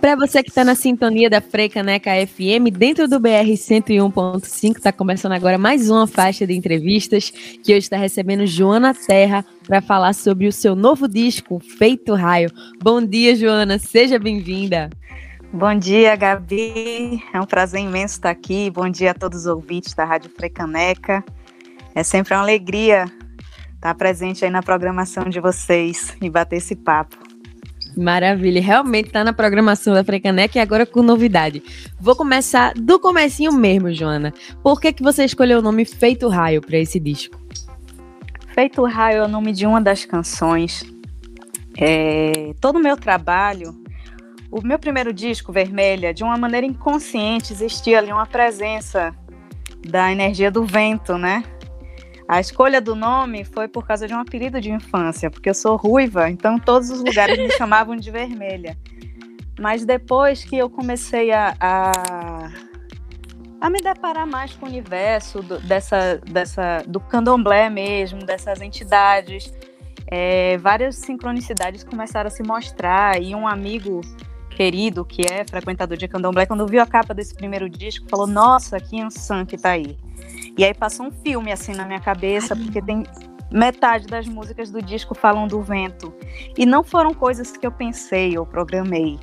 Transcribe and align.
Para 0.00 0.16
você 0.16 0.42
que 0.42 0.50
está 0.50 0.64
na 0.64 0.74
sintonia 0.74 1.30
da 1.30 1.40
Frecaneca 1.40 2.10
FM, 2.26 2.76
dentro 2.76 3.08
do 3.08 3.20
BR 3.20 3.48
101.5, 3.54 4.76
está 4.76 4.92
começando 4.92 5.32
agora 5.32 5.56
mais 5.56 5.88
uma 5.88 6.06
faixa 6.06 6.46
de 6.46 6.52
entrevistas 6.54 7.30
que 7.30 7.72
hoje 7.72 7.86
está 7.86 7.96
recebendo 7.96 8.46
Joana 8.46 8.92
Terra 8.94 9.44
para 9.66 9.80
falar 9.80 10.12
sobre 10.12 10.46
o 10.46 10.52
seu 10.52 10.74
novo 10.74 11.08
disco, 11.08 11.60
Feito 11.78 12.14
Raio. 12.14 12.50
Bom 12.82 13.00
dia, 13.00 13.34
Joana, 13.36 13.78
seja 13.78 14.18
bem-vinda. 14.18 14.90
Bom 15.52 15.78
dia, 15.78 16.16
Gabi. 16.16 17.22
É 17.32 17.40
um 17.40 17.46
prazer 17.46 17.80
imenso 17.80 18.14
estar 18.14 18.30
aqui. 18.30 18.70
Bom 18.70 18.88
dia 18.88 19.12
a 19.12 19.14
todos 19.14 19.40
os 19.40 19.46
ouvintes 19.46 19.94
da 19.94 20.04
Rádio 20.04 20.30
Frecaneca. 20.30 21.24
É 21.94 22.02
sempre 22.02 22.34
uma 22.34 22.42
alegria 22.42 23.04
estar 23.74 23.94
presente 23.94 24.44
aí 24.44 24.50
na 24.50 24.62
programação 24.62 25.24
de 25.24 25.40
vocês 25.40 26.16
e 26.20 26.28
bater 26.28 26.56
esse 26.56 26.74
papo. 26.74 27.31
Maravilha, 27.96 28.60
realmente 28.60 29.06
está 29.06 29.22
na 29.22 29.32
programação 29.32 29.92
da 29.92 30.02
Frecanec 30.02 30.56
e 30.56 30.60
agora 30.60 30.86
com 30.86 31.02
novidade. 31.02 31.62
Vou 32.00 32.16
começar 32.16 32.72
do 32.74 32.98
comecinho 32.98 33.52
mesmo, 33.52 33.92
Joana. 33.92 34.32
Por 34.62 34.80
que, 34.80 34.92
que 34.92 35.02
você 35.02 35.24
escolheu 35.24 35.58
o 35.58 35.62
nome 35.62 35.84
Feito 35.84 36.28
Raio 36.28 36.60
para 36.60 36.78
esse 36.78 36.98
disco? 36.98 37.38
Feito 38.54 38.84
Raio 38.84 39.18
é 39.18 39.24
o 39.24 39.28
nome 39.28 39.52
de 39.52 39.66
uma 39.66 39.80
das 39.80 40.04
canções. 40.04 40.84
É, 41.76 42.54
todo 42.60 42.76
o 42.76 42.82
meu 42.82 42.96
trabalho, 42.96 43.74
o 44.50 44.60
meu 44.62 44.78
primeiro 44.78 45.12
disco, 45.12 45.52
Vermelha, 45.52 46.12
de 46.12 46.22
uma 46.22 46.36
maneira 46.36 46.66
inconsciente, 46.66 47.52
existia 47.52 47.98
ali 47.98 48.12
uma 48.12 48.26
presença 48.26 49.14
da 49.88 50.12
energia 50.12 50.50
do 50.50 50.64
vento, 50.64 51.16
né? 51.16 51.42
A 52.28 52.40
escolha 52.40 52.80
do 52.80 52.94
nome 52.94 53.44
foi 53.44 53.68
por 53.68 53.86
causa 53.86 54.06
de 54.06 54.14
um 54.14 54.20
apelido 54.20 54.60
de 54.60 54.70
infância, 54.70 55.30
porque 55.30 55.50
eu 55.50 55.54
sou 55.54 55.76
ruiva, 55.76 56.30
então 56.30 56.58
todos 56.58 56.90
os 56.90 57.00
lugares 57.02 57.38
me 57.38 57.50
chamavam 57.52 57.96
de 57.96 58.10
vermelha. 58.10 58.76
Mas 59.58 59.84
depois 59.84 60.44
que 60.44 60.56
eu 60.56 60.70
comecei 60.70 61.30
a, 61.32 61.54
a, 61.60 62.50
a 63.60 63.70
me 63.70 63.80
deparar 63.80 64.26
mais 64.26 64.54
com 64.54 64.66
o 64.66 64.68
universo 64.68 65.42
do, 65.42 65.60
dessa, 65.60 66.18
dessa, 66.18 66.82
do 66.86 66.98
candomblé 66.98 67.68
mesmo, 67.68 68.24
dessas 68.24 68.60
entidades, 68.60 69.52
é, 70.06 70.56
várias 70.58 70.96
sincronicidades 70.96 71.84
começaram 71.84 72.28
a 72.28 72.30
se 72.30 72.42
mostrar. 72.42 73.20
E 73.22 73.34
um 73.34 73.46
amigo 73.46 74.00
querido, 74.50 75.04
que 75.04 75.22
é 75.22 75.44
frequentador 75.44 75.96
de 75.96 76.08
candomblé, 76.08 76.46
quando 76.46 76.66
viu 76.66 76.82
a 76.82 76.86
capa 76.86 77.14
desse 77.14 77.34
primeiro 77.34 77.68
disco, 77.68 78.08
falou: 78.08 78.26
Nossa, 78.26 78.80
que 78.80 79.00
Ansan 79.00 79.46
que 79.46 79.56
tá 79.56 79.70
aí. 79.70 79.96
E 80.56 80.64
aí 80.64 80.74
passou 80.74 81.06
um 81.06 81.10
filme 81.10 81.50
assim 81.50 81.72
na 81.72 81.84
minha 81.84 82.00
cabeça, 82.00 82.54
porque 82.54 82.80
tem 82.82 83.04
metade 83.50 84.06
das 84.06 84.26
músicas 84.26 84.70
do 84.70 84.82
disco 84.82 85.14
falam 85.14 85.46
do 85.46 85.62
vento. 85.62 86.12
E 86.56 86.64
não 86.64 86.82
foram 86.82 87.12
coisas 87.12 87.50
que 87.56 87.66
eu 87.66 87.72
pensei 87.72 88.36
ou 88.38 88.46
programei. 88.46 89.18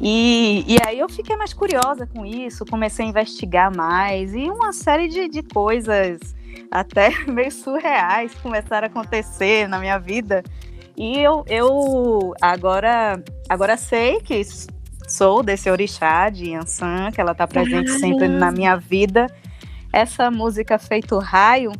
E, 0.00 0.64
e 0.66 0.76
aí 0.84 0.98
eu 0.98 1.08
fiquei 1.08 1.36
mais 1.36 1.52
curiosa 1.52 2.06
com 2.06 2.26
isso, 2.26 2.64
comecei 2.66 3.04
a 3.04 3.08
investigar 3.08 3.74
mais 3.74 4.34
e 4.34 4.50
uma 4.50 4.72
série 4.72 5.08
de, 5.08 5.28
de 5.28 5.42
coisas 5.42 6.34
até 6.70 7.10
meio 7.30 7.52
surreais 7.52 8.34
começaram 8.34 8.86
a 8.86 8.90
acontecer 8.90 9.68
na 9.68 9.78
minha 9.78 9.98
vida. 9.98 10.42
E 10.96 11.18
eu, 11.18 11.44
eu 11.48 12.34
agora, 12.40 13.22
agora 13.48 13.76
sei 13.76 14.20
que 14.20 14.42
sou 15.08 15.42
desse 15.42 15.70
orixá 15.70 16.30
de 16.30 16.50
Yansan, 16.50 17.10
que 17.12 17.20
ela 17.20 17.32
está 17.32 17.46
presente 17.46 17.90
sempre 17.92 18.28
na 18.28 18.50
minha 18.50 18.76
vida. 18.76 19.26
Essa 19.94 20.28
música 20.28 20.76
Feito 20.76 21.16
Raio, 21.20 21.70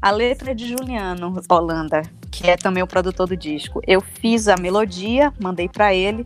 a 0.00 0.10
letra 0.10 0.52
é 0.52 0.54
de 0.54 0.66
Juliano 0.66 1.42
Holanda, 1.46 2.00
que 2.30 2.48
é 2.48 2.56
também 2.56 2.82
o 2.82 2.86
produtor 2.86 3.28
do 3.28 3.36
disco. 3.36 3.82
Eu 3.86 4.00
fiz 4.00 4.48
a 4.48 4.56
melodia, 4.56 5.30
mandei 5.38 5.68
para 5.68 5.92
ele. 5.92 6.24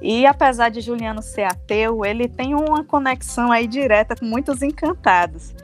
E 0.00 0.24
apesar 0.24 0.70
de 0.70 0.80
Juliano 0.80 1.20
ser 1.20 1.42
ateu, 1.42 2.06
ele 2.06 2.26
tem 2.26 2.54
uma 2.54 2.82
conexão 2.82 3.52
aí 3.52 3.66
direta 3.66 4.16
com 4.16 4.24
muitos 4.24 4.62
encantados. 4.62 5.54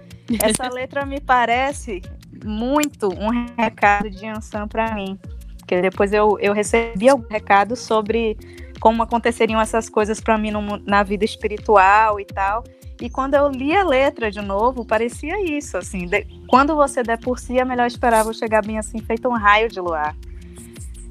Essa 0.42 0.68
letra 0.68 1.06
me 1.06 1.22
parece 1.22 2.02
muito 2.44 3.08
um 3.08 3.30
recado 3.56 4.10
de 4.10 4.26
Ansan 4.26 4.68
para 4.68 4.94
mim. 4.94 5.18
Porque 5.56 5.80
depois 5.80 6.12
eu, 6.12 6.38
eu 6.38 6.52
recebi 6.52 7.08
algum 7.08 7.26
recado 7.30 7.74
sobre 7.74 8.36
como 8.81 9.03
aconteceriam 9.03 9.61
essas 9.61 9.89
coisas 9.89 10.21
para 10.21 10.39
mim 10.39 10.50
no, 10.50 10.78
na 10.78 11.03
vida 11.03 11.25
espiritual 11.25 12.19
e 12.21 12.25
tal. 12.25 12.65
E 13.00 13.09
quando 13.09 13.34
eu 13.34 13.49
li 13.49 13.77
a 13.77 13.84
letra 13.84 14.31
de 14.31 14.41
novo, 14.41 14.84
parecia 14.84 15.41
isso, 15.56 15.77
assim, 15.77 16.06
de, 16.06 16.27
quando 16.49 16.75
você 16.75 17.03
der 17.03 17.19
por 17.19 17.39
si, 17.39 17.59
é 17.59 17.65
melhor 17.65 17.87
esperar 17.87 18.25
vou 18.25 18.34
chegar 18.34 18.65
bem 18.65 18.78
assim, 18.78 18.99
feito 18.99 19.28
um 19.28 19.37
raio 19.37 19.69
de 19.69 19.81
luar. 19.81 20.16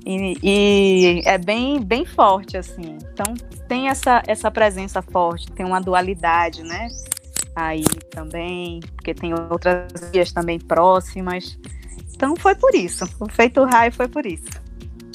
E, 0.05 0.37
e, 0.41 1.21
é 1.25 1.37
bem, 1.37 1.81
bem 1.81 2.05
forte, 2.05 2.57
assim. 2.57 2.97
Então 3.11 3.33
tem 3.67 3.89
essa, 3.89 4.23
essa 4.25 4.49
presença 4.49 5.01
forte, 5.01 5.51
tem 5.51 5.65
uma 5.65 5.81
dualidade, 5.81 6.63
né? 6.63 6.87
Aí 7.55 7.83
também, 8.11 8.79
porque 8.95 9.13
tem 9.13 9.33
outras 9.33 9.91
vias 10.11 10.31
também 10.31 10.59
próximas. 10.59 11.57
Então 12.13 12.35
foi 12.35 12.55
por 12.55 12.73
isso. 12.73 13.05
O 13.19 13.29
feito 13.29 13.63
raio 13.63 13.91
foi 13.91 14.07
por 14.07 14.25
isso. 14.25 14.66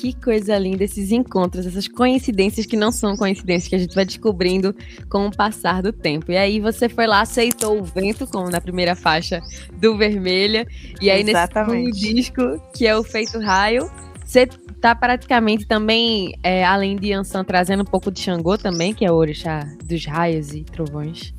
Que 0.02 0.12
coisa 0.14 0.58
linda 0.58 0.82
esses 0.82 1.12
encontros, 1.12 1.64
essas 1.64 1.86
coincidências 1.86 2.66
que 2.66 2.76
não 2.76 2.90
são 2.90 3.16
coincidências, 3.16 3.68
que 3.68 3.76
a 3.76 3.78
gente 3.78 3.94
vai 3.94 4.04
descobrindo 4.04 4.74
com 5.08 5.28
o 5.28 5.30
passar 5.30 5.80
do 5.80 5.92
tempo. 5.92 6.32
E 6.32 6.36
aí 6.36 6.58
você 6.58 6.88
foi 6.88 7.06
lá, 7.06 7.20
aceitou 7.20 7.78
o 7.78 7.84
vento, 7.84 8.26
como 8.26 8.50
na 8.50 8.60
primeira 8.60 8.96
faixa 8.96 9.40
do 9.74 9.96
Vermelha. 9.96 10.66
E 11.00 11.08
aí 11.08 11.22
Exatamente. 11.22 11.86
nesse 11.86 12.14
disco, 12.14 12.60
que 12.74 12.84
é 12.84 12.96
o 12.96 13.04
Feito 13.04 13.38
Raio, 13.38 13.88
você 14.24 14.48
tá 14.80 14.92
praticamente 14.92 15.68
também, 15.68 16.36
é, 16.42 16.64
além 16.64 16.96
de 16.96 17.12
Ansan, 17.12 17.44
trazendo 17.44 17.82
um 17.82 17.86
pouco 17.86 18.10
de 18.10 18.18
Xangô 18.18 18.58
também, 18.58 18.92
que 18.92 19.04
é 19.04 19.12
o 19.12 19.14
orixá 19.14 19.60
dos 19.84 20.04
raios 20.04 20.52
e 20.52 20.64
trovões. 20.64 21.32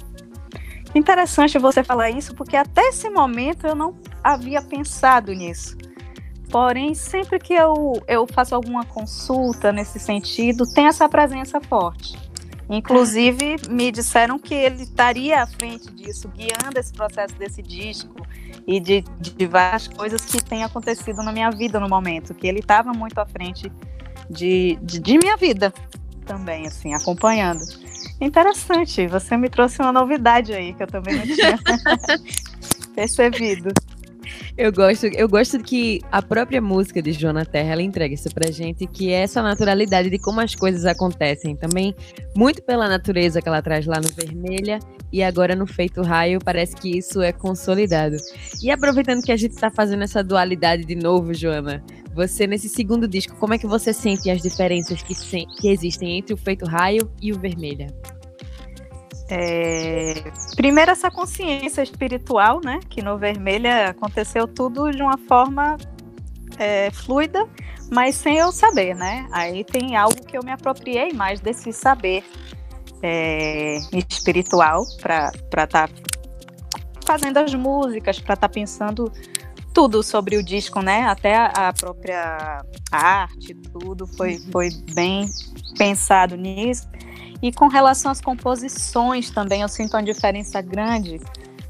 Interessante 0.96 1.60
você 1.60 1.84
falar 1.84 2.12
isso, 2.12 2.34
porque 2.34 2.56
até 2.56 2.84
esse 2.84 3.10
momento 3.10 3.68
eu 3.68 3.76
não 3.76 3.94
havia 4.24 4.62
pensado 4.62 5.34
nisso. 5.34 5.76
Porém, 6.54 6.94
sempre 6.94 7.40
que 7.40 7.52
eu, 7.52 8.00
eu 8.08 8.28
faço 8.28 8.54
alguma 8.54 8.86
consulta 8.86 9.72
nesse 9.72 9.98
sentido, 9.98 10.72
tem 10.72 10.86
essa 10.86 11.10
presença 11.10 11.60
forte. 11.60 12.16
Inclusive, 12.70 13.56
me 13.68 13.92
disseram 13.92 14.38
que 14.38 14.54
ele 14.54 14.84
estaria 14.84 15.42
à 15.42 15.48
frente 15.48 15.92
disso, 15.92 16.28
guiando 16.28 16.78
esse 16.78 16.94
processo 16.94 17.34
desse 17.40 17.64
disco 17.64 18.16
e 18.68 18.80
de, 18.80 19.04
de 19.20 19.48
várias 19.48 19.88
coisas 19.88 20.24
que 20.24 20.40
têm 20.44 20.64
acontecido 20.64 21.24
na 21.24 21.32
minha 21.32 21.50
vida 21.50 21.80
no 21.80 21.90
momento, 21.90 22.36
que 22.36 22.46
ele 22.46 22.60
estava 22.60 22.94
muito 22.94 23.18
à 23.18 23.26
frente 23.26 23.72
de, 24.30 24.78
de, 24.80 25.00
de 25.00 25.18
minha 25.18 25.36
vida 25.36 25.74
também, 26.24 26.68
assim, 26.68 26.94
acompanhando. 26.94 27.64
Interessante, 28.22 29.08
você 29.08 29.36
me 29.36 29.50
trouxe 29.50 29.82
uma 29.82 29.92
novidade 29.92 30.54
aí 30.54 30.76
que 30.76 30.84
eu 30.84 30.88
também 30.88 31.16
não 31.16 31.24
tinha 31.24 31.58
percebido. 32.94 33.74
Eu 34.56 34.72
gosto, 34.72 35.08
eu 35.08 35.28
gosto 35.28 35.58
que 35.60 36.00
a 36.12 36.22
própria 36.22 36.62
música 36.62 37.02
de 37.02 37.12
Joana 37.12 37.44
Terra 37.44 37.74
ela 37.74 37.82
entrega 37.82 38.14
isso 38.14 38.30
pra 38.30 38.52
gente, 38.52 38.86
que 38.86 39.12
é 39.12 39.24
essa 39.24 39.42
naturalidade 39.42 40.12
de 40.12 40.20
como 40.20 40.40
as 40.42 40.54
coisas 40.54 40.86
acontecem. 40.86 41.56
Também, 41.56 41.96
muito 42.36 42.62
pela 42.62 42.88
natureza 42.88 43.42
que 43.42 43.48
ela 43.48 43.64
traz 43.64 43.88
lá 43.88 44.00
no 44.00 44.10
Vermelha 44.10 44.78
e 45.12 45.24
agora 45.24 45.56
no 45.56 45.66
Feito 45.66 46.04
Raio, 46.04 46.40
parece 46.40 46.76
que 46.76 46.96
isso 47.00 47.20
é 47.20 47.32
consolidado. 47.32 48.16
E 48.62 48.70
aproveitando 48.70 49.24
que 49.24 49.32
a 49.32 49.38
gente 49.38 49.56
tá 49.56 49.72
fazendo 49.72 50.04
essa 50.04 50.24
dualidade 50.24 50.86
de 50.86 50.96
novo, 50.96 51.34
Joana, 51.34 51.84
você 52.14 52.46
nesse 52.46 52.70
segundo 52.70 53.08
disco, 53.08 53.36
como 53.38 53.56
é 53.56 53.58
que 53.58 53.66
você 53.66 53.92
sente 53.92 54.30
as 54.30 54.40
diferenças 54.40 55.02
que, 55.02 55.16
que 55.60 55.70
existem 55.70 56.20
entre 56.20 56.32
o 56.32 56.38
Feito 56.38 56.66
Raio 56.66 57.10
e 57.20 57.34
o 57.34 57.40
Vermelha? 57.40 57.88
É, 59.30 60.32
primeiro 60.56 60.92
essa 60.92 61.10
consciência 61.10 61.82
espiritual, 61.82 62.60
né? 62.64 62.80
Que 62.90 63.02
no 63.02 63.18
Vermelha 63.18 63.90
aconteceu 63.90 64.48
tudo 64.48 64.92
de 64.92 65.02
uma 65.02 65.18
forma 65.18 65.78
é, 66.58 66.92
fluida, 66.92 67.48
mas 67.92 68.16
sem 68.16 68.38
eu 68.38 68.52
saber, 68.52 68.96
né? 68.96 69.28
Aí 69.32 69.64
tem 69.64 69.96
algo 69.96 70.24
que 70.26 70.38
eu 70.38 70.44
me 70.44 70.52
apropriei 70.52 71.14
mais 71.14 71.40
desse 71.40 71.72
saber 71.72 72.24
é, 73.02 73.78
espiritual 74.10 74.84
para 75.02 75.32
estar 75.34 75.68
tá 75.68 75.90
fazendo 77.06 77.38
as 77.38 77.54
músicas, 77.54 78.20
para 78.20 78.34
estar 78.34 78.48
tá 78.48 78.54
pensando 78.54 79.12
tudo 79.74 80.04
sobre 80.04 80.38
o 80.38 80.44
disco, 80.44 80.82
né? 80.82 81.04
Até 81.04 81.36
a, 81.36 81.70
a 81.70 81.74
própria 81.74 82.64
arte, 82.92 83.56
tudo 83.56 84.06
foi, 84.06 84.38
foi 84.52 84.70
bem 84.94 85.26
pensado 85.78 86.38
nisso. 86.38 86.88
E 87.44 87.52
com 87.52 87.68
relação 87.68 88.10
às 88.10 88.22
composições 88.22 89.30
também, 89.30 89.64
eu 89.64 89.68
sinto 89.68 89.98
uma 89.98 90.02
diferença 90.02 90.62
grande, 90.62 91.20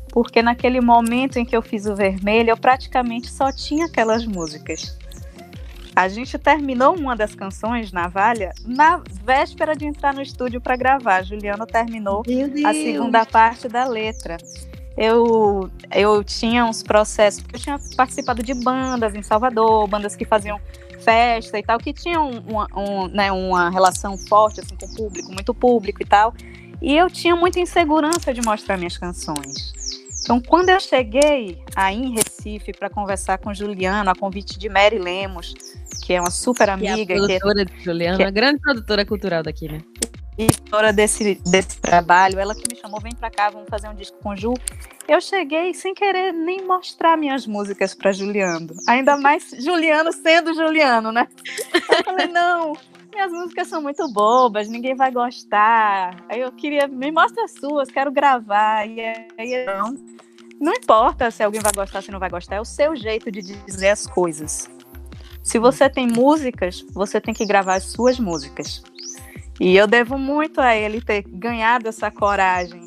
porque 0.10 0.40
naquele 0.40 0.80
momento 0.80 1.38
em 1.38 1.46
que 1.46 1.58
eu 1.58 1.64
fiz 1.64 1.88
o 1.88 1.96
vermelho, 1.96 2.52
eu 2.52 2.58
praticamente 2.58 3.31
só 3.31 3.52
tinha 3.52 3.88
aquelas 3.88 4.24
músicas. 4.24 4.96
A 5.96 6.08
gente 6.08 6.38
terminou 6.38 6.96
uma 6.96 7.16
das 7.16 7.34
canções, 7.34 7.92
Navalha, 7.92 8.54
na 8.64 9.02
véspera 9.24 9.75
de 9.75 9.86
entrar 9.86 10.14
no 10.14 10.22
estúdio 10.22 10.62
para 10.62 10.75
gravar. 10.75 11.24
Juliano 11.24 11.66
terminou 11.66 12.24
a 12.66 12.74
segunda 12.74 13.25
parte 13.25 13.68
da 13.68 13.84
letra. 13.86 14.38
Eu, 14.96 15.72
eu 15.92 16.24
tinha 16.24 16.66
uns 16.66 16.84
processos, 16.84 17.42
porque 17.42 17.56
eu 17.56 17.60
tinha 17.60 17.80
participado 17.98 18.44
de 18.44 18.54
bandas 18.54 19.16
em 19.16 19.24
Salvador, 19.24 19.88
bandas 19.88 20.16
que 20.16 20.24
faziam 20.24 20.60
festa 21.03 21.59
e 21.59 21.63
tal, 21.63 21.77
que 21.77 21.94
tinham 21.94 22.29
uma, 22.47 22.67
um, 22.75 23.07
né, 23.07 23.31
uma 23.31 23.69
relação 23.69 24.17
forte 24.17 24.61
assim, 24.61 24.75
com 24.75 24.85
o 24.85 24.95
público, 24.95 25.31
muito 25.31 25.53
público 25.53 26.01
e 26.01 26.05
tal. 26.05 26.33
E 26.81 26.95
eu 26.95 27.09
tinha 27.09 27.35
muita 27.35 27.59
insegurança 27.59 28.33
de 28.33 28.41
mostrar 28.41 28.77
minhas 28.77 28.97
canções. 28.97 29.73
Então, 30.23 30.39
quando 30.39 30.69
eu 30.69 30.79
cheguei 30.79 31.61
aí 31.75 31.97
em 31.97 32.15
Recife 32.15 32.71
para 32.71 32.89
conversar 32.89 33.38
com 33.38 33.53
Juliana, 33.53 34.11
a 34.11 34.15
convite 34.15 34.57
de 34.57 34.69
Mary 34.69 34.97
Lemos, 34.97 35.53
que 36.01 36.13
é 36.13 36.19
uma 36.19 36.31
super 36.31 36.69
amiga. 36.69 37.05
Que 37.05 37.13
é 37.13 37.15
a 37.15 37.39
produtora 37.39 37.65
que, 37.65 37.73
de 37.73 37.83
Juliana, 37.83 38.17
que 38.17 38.23
é, 38.23 38.31
grande 38.31 38.59
produtora 38.61 39.05
cultural 39.05 39.44
daqui, 39.44 39.67
né? 39.67 39.81
E 40.38 40.47
desse, 40.94 41.35
desse 41.45 41.80
trabalho, 41.80 42.39
ela 42.39 42.56
que 42.56 42.63
me 42.68 42.80
chamou, 42.80 43.00
vem 43.00 43.13
para 43.13 43.30
cá, 43.30 43.50
vamos 43.50 43.69
fazer 43.69 43.88
um 43.88 43.95
disco 43.95 44.18
com 44.21 44.35
Ju. 44.35 44.53
Eu 45.07 45.21
cheguei 45.21 45.74
sem 45.74 45.94
querer 45.94 46.31
nem 46.31 46.65
mostrar 46.65 47.18
minhas 47.18 47.45
músicas 47.45 47.94
para 47.94 48.12
Juliano. 48.12 48.74
Ainda 48.88 49.15
mais 49.18 49.51
Juliano 49.59 50.12
sendo 50.12 50.53
Juliano, 50.53 51.12
né? 51.12 51.27
Eu 51.74 52.03
falei, 52.03 52.27
não, 52.27 52.74
minhas 53.13 53.31
músicas 53.31 53.68
são 53.68 53.81
muito 53.81 54.07
bobas, 54.12 54.68
ninguém 54.68 54.95
vai 54.95 55.12
gostar. 55.12 56.24
Aí 56.27 56.41
eu 56.41 56.51
queria, 56.51 56.88
me 56.88 57.12
mostra 57.12 57.44
as 57.44 57.51
suas, 57.51 57.89
quero 57.89 58.12
gravar. 58.12 58.88
E 58.88 59.01
aí, 59.38 59.65
não. 59.65 59.95
Não 60.59 60.74
importa 60.74 61.29
se 61.29 61.44
alguém 61.44 61.62
vai 61.62 61.74
gostar, 61.74 62.01
se 62.01 62.12
não 62.12 62.19
vai 62.19 62.29
gostar, 62.29 62.56
é 62.56 62.62
o 62.62 62.65
seu 62.65 62.95
jeito 62.95 63.31
de 63.31 63.41
dizer 63.41 63.89
as 63.89 64.07
coisas. 64.07 64.69
Se 65.44 65.59
você 65.59 65.89
tem 65.89 66.07
músicas, 66.07 66.86
você 66.94 67.19
tem 67.19 67.33
que 67.33 67.45
gravar 67.45 67.75
as 67.75 67.83
suas 67.83 68.18
músicas. 68.18 68.81
E 69.59 69.75
eu 69.75 69.88
devo 69.88 70.17
muito 70.17 70.59
a 70.59 70.75
ele 70.75 71.01
ter 71.01 71.23
ganhado 71.23 71.88
essa 71.88 72.09
coragem. 72.09 72.81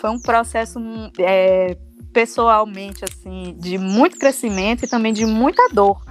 Foi 0.00 0.10
um 0.10 0.20
processo 0.20 0.78
é, 1.18 1.76
pessoalmente 2.12 3.04
assim 3.04 3.56
de 3.58 3.78
muito 3.78 4.18
crescimento 4.18 4.84
e 4.84 4.88
também 4.88 5.12
de 5.12 5.24
muita 5.24 5.68
dor. 5.72 6.02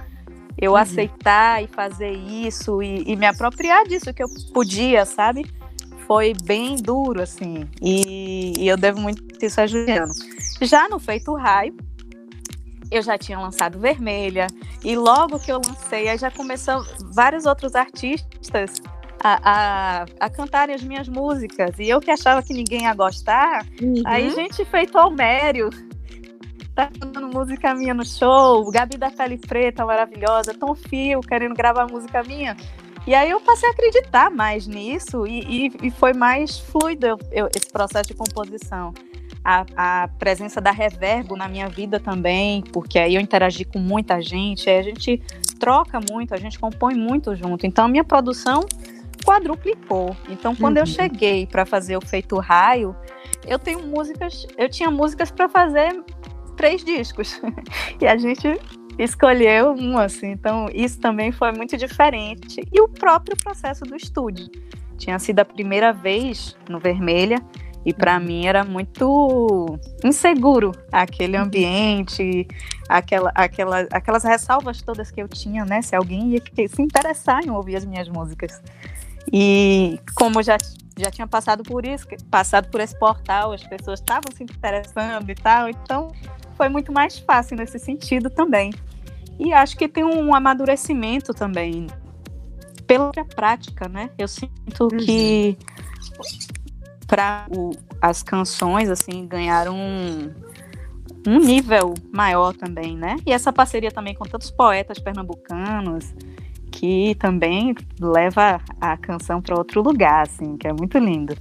Eu 0.56 0.72
uhum. 0.72 0.78
aceitar 0.78 1.62
e 1.62 1.68
fazer 1.68 2.10
isso 2.10 2.82
e, 2.82 3.04
e 3.06 3.16
me 3.16 3.26
apropriar 3.26 3.84
disso 3.84 4.12
que 4.12 4.22
eu 4.22 4.28
podia, 4.52 5.04
sabe? 5.04 5.46
Foi 6.06 6.32
bem 6.44 6.76
duro, 6.76 7.22
assim. 7.22 7.68
E, 7.80 8.54
e 8.58 8.66
eu 8.66 8.76
devo 8.76 9.00
muito 9.00 9.22
isso 9.44 9.60
a 9.60 9.66
Juliano. 9.66 10.12
Já 10.62 10.88
no 10.88 10.98
Feito 10.98 11.34
Raio, 11.34 11.76
eu 12.90 13.02
já 13.02 13.16
tinha 13.18 13.38
lançado 13.38 13.78
Vermelha, 13.78 14.46
e 14.82 14.96
logo 14.96 15.38
que 15.38 15.52
eu 15.52 15.60
lancei, 15.64 16.08
aí 16.08 16.18
já 16.18 16.30
começou 16.30 16.84
vários 17.12 17.46
outros 17.46 17.74
artistas 17.74 18.80
a, 19.22 19.40
a, 19.42 20.06
a, 20.20 20.30
cantarem 20.30 20.74
as 20.74 20.82
minhas 20.82 21.08
músicas. 21.08 21.78
E 21.78 21.88
eu 21.88 22.00
que 22.00 22.10
achava 22.10 22.42
que 22.42 22.52
ninguém 22.52 22.82
ia 22.82 22.94
gostar, 22.94 23.64
uhum. 23.80 24.02
aí 24.04 24.30
gente 24.30 24.64
feito 24.64 24.96
Almério, 24.96 25.70
tá 26.74 26.88
cantando 27.00 27.28
música 27.28 27.74
minha 27.74 27.94
no 27.94 28.06
show, 28.06 28.70
Gabi 28.70 28.96
da 28.96 29.10
Pele 29.10 29.38
Preta, 29.38 29.84
maravilhosa, 29.84 30.54
Tom 30.54 30.74
Fio 30.74 31.20
querendo 31.20 31.54
gravar 31.54 31.86
música 31.90 32.22
minha. 32.22 32.56
E 33.06 33.14
aí 33.14 33.30
eu 33.30 33.40
passei 33.40 33.68
a 33.68 33.72
acreditar 33.72 34.30
mais 34.30 34.66
nisso 34.66 35.26
e, 35.26 35.68
e, 35.68 35.86
e 35.86 35.90
foi 35.90 36.12
mais 36.12 36.58
fluido 36.58 37.06
eu, 37.06 37.18
eu, 37.32 37.48
esse 37.54 37.70
processo 37.72 38.08
de 38.08 38.14
composição 38.14 38.92
a, 39.44 39.64
a, 39.76 40.08
presença 40.18 40.60
da 40.60 40.70
Reverbo 40.70 41.34
na 41.34 41.48
minha 41.48 41.68
vida 41.68 41.98
também, 41.98 42.62
porque 42.72 42.98
aí 42.98 43.14
eu 43.14 43.20
interagi 43.20 43.64
com 43.64 43.78
muita 43.78 44.20
gente, 44.20 44.68
a 44.68 44.82
gente 44.82 45.22
troca 45.58 45.98
muito, 46.10 46.34
a 46.34 46.36
gente 46.36 46.58
compõe 46.58 46.94
muito 46.94 47.34
junto. 47.34 47.66
Então 47.66 47.86
a 47.86 47.88
minha 47.88 48.04
produção 48.04 48.60
quadruplicou. 49.28 50.16
Então 50.30 50.56
quando 50.56 50.78
uhum. 50.78 50.84
eu 50.84 50.86
cheguei 50.86 51.46
para 51.46 51.66
fazer 51.66 51.98
o 51.98 52.00
Feito 52.00 52.38
Raio, 52.38 52.96
eu 53.46 53.58
tenho 53.58 53.86
músicas, 53.86 54.46
eu 54.56 54.70
tinha 54.70 54.90
músicas 54.90 55.30
para 55.30 55.48
fazer 55.50 56.02
três 56.56 56.82
discos. 56.82 57.38
e 58.00 58.06
a 58.06 58.16
gente 58.16 58.58
escolheu 58.98 59.74
um 59.74 59.98
assim. 59.98 60.28
Então 60.28 60.66
isso 60.72 60.98
também 60.98 61.30
foi 61.30 61.52
muito 61.52 61.76
diferente. 61.76 62.66
E 62.72 62.80
o 62.80 62.88
próprio 62.88 63.36
processo 63.36 63.84
do 63.84 63.94
estúdio. 63.94 64.48
Tinha 64.96 65.18
sido 65.18 65.38
a 65.40 65.44
primeira 65.44 65.92
vez 65.92 66.56
no 66.68 66.80
Vermelha 66.80 67.36
e 67.84 67.92
para 67.92 68.18
uhum. 68.18 68.24
mim 68.24 68.46
era 68.46 68.64
muito 68.64 69.78
inseguro 70.02 70.72
aquele 70.90 71.36
uhum. 71.36 71.44
ambiente, 71.44 72.48
aquela, 72.88 73.30
aquela, 73.34 73.80
aquelas 73.92 74.24
ressalvas 74.24 74.82
todas 74.82 75.10
que 75.10 75.22
eu 75.22 75.28
tinha, 75.28 75.64
né? 75.64 75.82
Se 75.82 75.94
alguém 75.94 76.30
ia 76.30 76.42
se 76.68 76.82
interessar 76.82 77.44
em 77.44 77.50
ouvir 77.50 77.76
as 77.76 77.84
minhas 77.84 78.08
músicas. 78.08 78.60
E 79.32 80.00
como 80.14 80.42
já 80.42 80.56
já 80.98 81.10
tinha 81.10 81.26
passado 81.26 81.62
por 81.62 81.86
isso, 81.86 82.06
passado 82.30 82.68
por 82.70 82.80
esse 82.80 82.98
portal, 82.98 83.52
as 83.52 83.62
pessoas 83.62 84.00
estavam 84.00 84.34
se 84.34 84.42
interessando 84.42 85.30
e 85.30 85.34
tal, 85.34 85.68
então 85.68 86.08
foi 86.56 86.68
muito 86.68 86.92
mais 86.92 87.18
fácil 87.18 87.56
nesse 87.56 87.78
sentido 87.78 88.28
também. 88.28 88.72
E 89.38 89.52
acho 89.52 89.76
que 89.76 89.86
tem 89.86 90.04
um 90.04 90.34
amadurecimento 90.34 91.32
também 91.32 91.86
pela 92.86 93.12
prática, 93.36 93.88
né? 93.88 94.10
Eu 94.18 94.26
sinto 94.26 94.88
que 94.88 95.56
para 97.06 97.46
as 98.00 98.22
canções 98.22 98.90
assim 98.90 99.26
ganharam 99.26 99.76
um, 99.76 100.34
um 101.26 101.38
nível 101.38 101.94
maior 102.12 102.54
também, 102.54 102.96
né? 102.96 103.16
E 103.24 103.32
essa 103.32 103.52
parceria 103.52 103.92
também 103.92 104.14
com 104.14 104.24
tantos 104.24 104.50
poetas 104.50 104.98
pernambucanos 104.98 106.12
que 106.70 107.14
também 107.16 107.74
leva 108.00 108.60
a 108.80 108.96
canção 108.96 109.40
para 109.40 109.56
outro 109.56 109.82
lugar, 109.82 110.22
assim, 110.22 110.56
que 110.56 110.66
é 110.68 110.72
muito 110.72 110.98
lindo. 110.98 111.34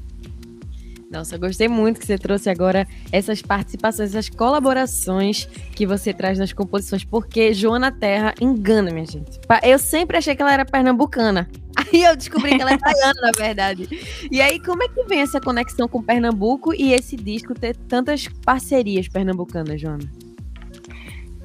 Nossa, 1.10 1.38
gostei 1.38 1.70
muito 1.70 2.02
que 2.02 2.06
você 2.06 2.18
trouxe 2.18 2.50
agora 2.50 2.86
essas 3.12 3.42
participações, 3.42 4.14
essas 4.14 4.30
colaborações 4.30 5.46
que 5.74 5.88
você 5.88 6.14
traz 6.14 6.38
nas 6.38 6.52
composições, 6.52 7.06
porque 7.06 7.54
Joana 7.54 7.92
Terra 7.92 8.34
engana, 8.42 8.92
minha 8.92 9.06
gente. 9.06 9.40
Eu 9.64 9.80
sempre 9.80 10.18
achei 10.18 10.36
que 10.36 10.42
ela 10.42 10.52
era 10.52 10.66
pernambucana. 10.66 11.50
Aí 11.78 12.04
eu 12.04 12.16
descobri 12.16 12.56
que 12.56 12.62
ela 12.62 12.74
é 12.74 12.78
baiana, 12.78 13.22
na 13.22 13.32
verdade. 13.38 13.88
E 14.32 14.42
aí, 14.42 14.60
como 14.60 14.82
é 14.82 14.90
que 14.90 15.04
vem 15.04 15.22
essa 15.22 15.40
conexão 15.40 15.88
com 15.88 16.02
Pernambuco 16.02 16.74
e 16.74 16.92
esse 16.92 17.16
disco 17.16 17.54
ter 17.54 17.76
tantas 17.76 18.28
parcerias 18.44 19.08
pernambucanas, 19.08 19.80
Joana? 19.80 20.12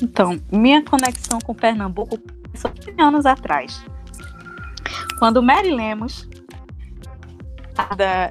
Então, 0.03 0.41
minha 0.51 0.83
conexão 0.83 1.39
com 1.39 1.55
Pernambuco 1.55 2.19
começou 2.19 2.19
15 2.19 2.42
anos 2.99 3.27
atrás. 3.27 3.85
Quando 5.19 5.43
Mary 5.43 5.71
Lemos, 5.71 6.29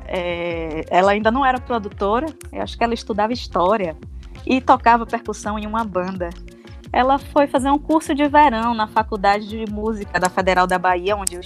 é, 0.08 0.86
ela 0.90 1.12
ainda 1.12 1.32
não 1.32 1.46
era 1.46 1.60
produtora, 1.60 2.28
eu 2.52 2.62
acho 2.62 2.78
que 2.78 2.84
ela 2.84 2.94
estudava 2.94 3.34
história 3.34 3.98
e 4.46 4.62
tocava 4.62 5.06
percussão 5.06 5.58
em 5.58 5.66
uma 5.66 5.84
banda. 5.84 6.30
Ela 6.94 7.18
foi 7.18 7.48
fazer 7.48 7.70
um 7.72 7.80
curso 7.80 8.14
de 8.14 8.28
verão 8.28 8.74
na 8.74 8.88
Faculdade 8.88 9.48
de 9.48 9.72
Música 9.72 10.20
da 10.20 10.30
Federal 10.30 10.68
da 10.68 10.78
Bahia, 10.78 11.16
onde 11.16 11.36
eu 11.36 11.42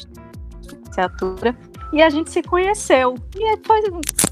licenciatura, 0.95 1.56
e 1.95 2.03
a 2.03 2.09
gente 2.09 2.30
se 2.30 2.44
conheceu. 2.44 3.16
E 3.33 3.56
depois 3.56 3.85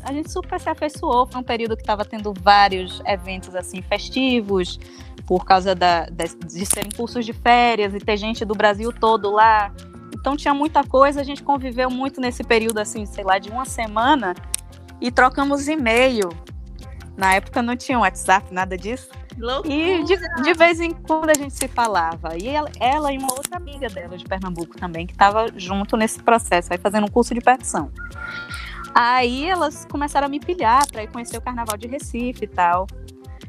a 0.04 0.12
gente 0.12 0.30
super 0.30 0.60
se 0.60 0.68
afeiçoou. 0.68 1.26
Foi 1.26 1.40
um 1.40 1.44
período 1.44 1.78
que 1.78 1.82
estava 1.82 2.04
tendo 2.04 2.34
vários 2.34 3.02
eventos 3.06 3.56
assim 3.56 3.82
festivos, 3.82 4.78
por 5.26 5.46
causa 5.46 5.74
da, 5.74 6.06
de, 6.08 6.66
serem 6.66 6.92
cursos 6.92 7.26
de 7.26 7.32
férias 7.32 7.94
e 7.94 8.00
ter 8.00 8.18
gente 8.18 8.44
do 8.44 8.54
Brasil 8.54 8.92
todo 8.92 9.32
lá. 9.32 9.74
Então 10.14 10.36
tinha 10.36 10.54
muita 10.54 10.84
coisa, 10.84 11.22
a 11.22 11.24
gente 11.24 11.42
conviveu 11.42 11.90
muito 11.90 12.20
nesse 12.20 12.44
período, 12.44 12.80
assim, 12.80 13.06
sei 13.06 13.24
lá, 13.24 13.40
de 13.40 13.50
uma 13.50 13.64
semana 13.64 14.36
e 15.00 15.10
trocamos 15.10 15.70
e-mail. 15.70 16.28
Na 17.16 17.34
época 17.34 17.62
não 17.62 17.78
tinha 17.78 17.98
WhatsApp, 17.98 18.54
nada 18.54 18.78
disso. 18.78 19.10
Loucura. 19.38 19.74
E 19.74 20.04
de, 20.04 20.18
de, 20.44 20.54
vez 20.54 20.80
em 20.80 20.92
quando 20.92 21.30
a 21.30 21.34
gente 21.34 21.54
se 21.54 21.68
falava. 21.68 22.38
E 22.38 22.48
ela, 22.48 22.70
ela 22.80 23.12
e 23.14 23.18
uma 23.18 23.32
outra 23.34 23.58
amiga 23.58 23.90
dela 23.90 24.18
de 24.18 24.24
Pernambuco 24.24 24.78
também, 24.78 25.06
que 25.06 25.14
estava 25.14 25.48
junto 25.56 25.98
nesse 25.98 26.22
processo, 26.22 26.72
aí 26.72 26.80
fazendo 26.80 27.06
um 27.06 27.10
curso 27.10 27.34
de 27.34 27.42
percussão. 27.42 27.92
Aí 28.94 29.46
elas 29.46 29.86
começaram 29.86 30.28
a 30.28 30.30
me 30.30 30.40
pilhar 30.40 30.86
para 30.92 31.04
ir 31.04 31.08
conhecer 31.08 31.38
o 31.38 31.42
carnaval 31.42 31.78
de 31.78 31.88
Recife 31.88 32.44
e 32.44 32.48
tal. 32.48 32.88